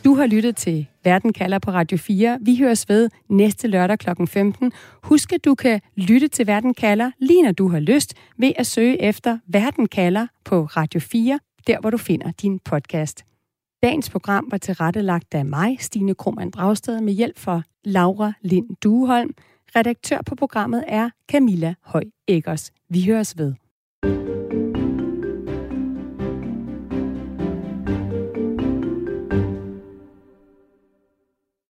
[0.04, 2.40] Du har lyttet til Verden kalder på Radio 4.
[2.42, 4.10] Vi høres ved næste lørdag kl.
[4.28, 4.72] 15.
[5.04, 8.68] Husk, at du kan lytte til Verden kalder, lige når du har lyst, ved at
[8.68, 13.24] søge efter Verden kalder på Radio 4, der hvor du finder din podcast.
[13.84, 19.30] Dagens program var tilrettelagt af mig, Stine Krohmann Dragsted, med hjælp fra Laura Lind Dueholm.
[19.76, 22.72] Redaktør på programmet er Camilla Høj Eggers.
[22.90, 23.54] Vi høres ved.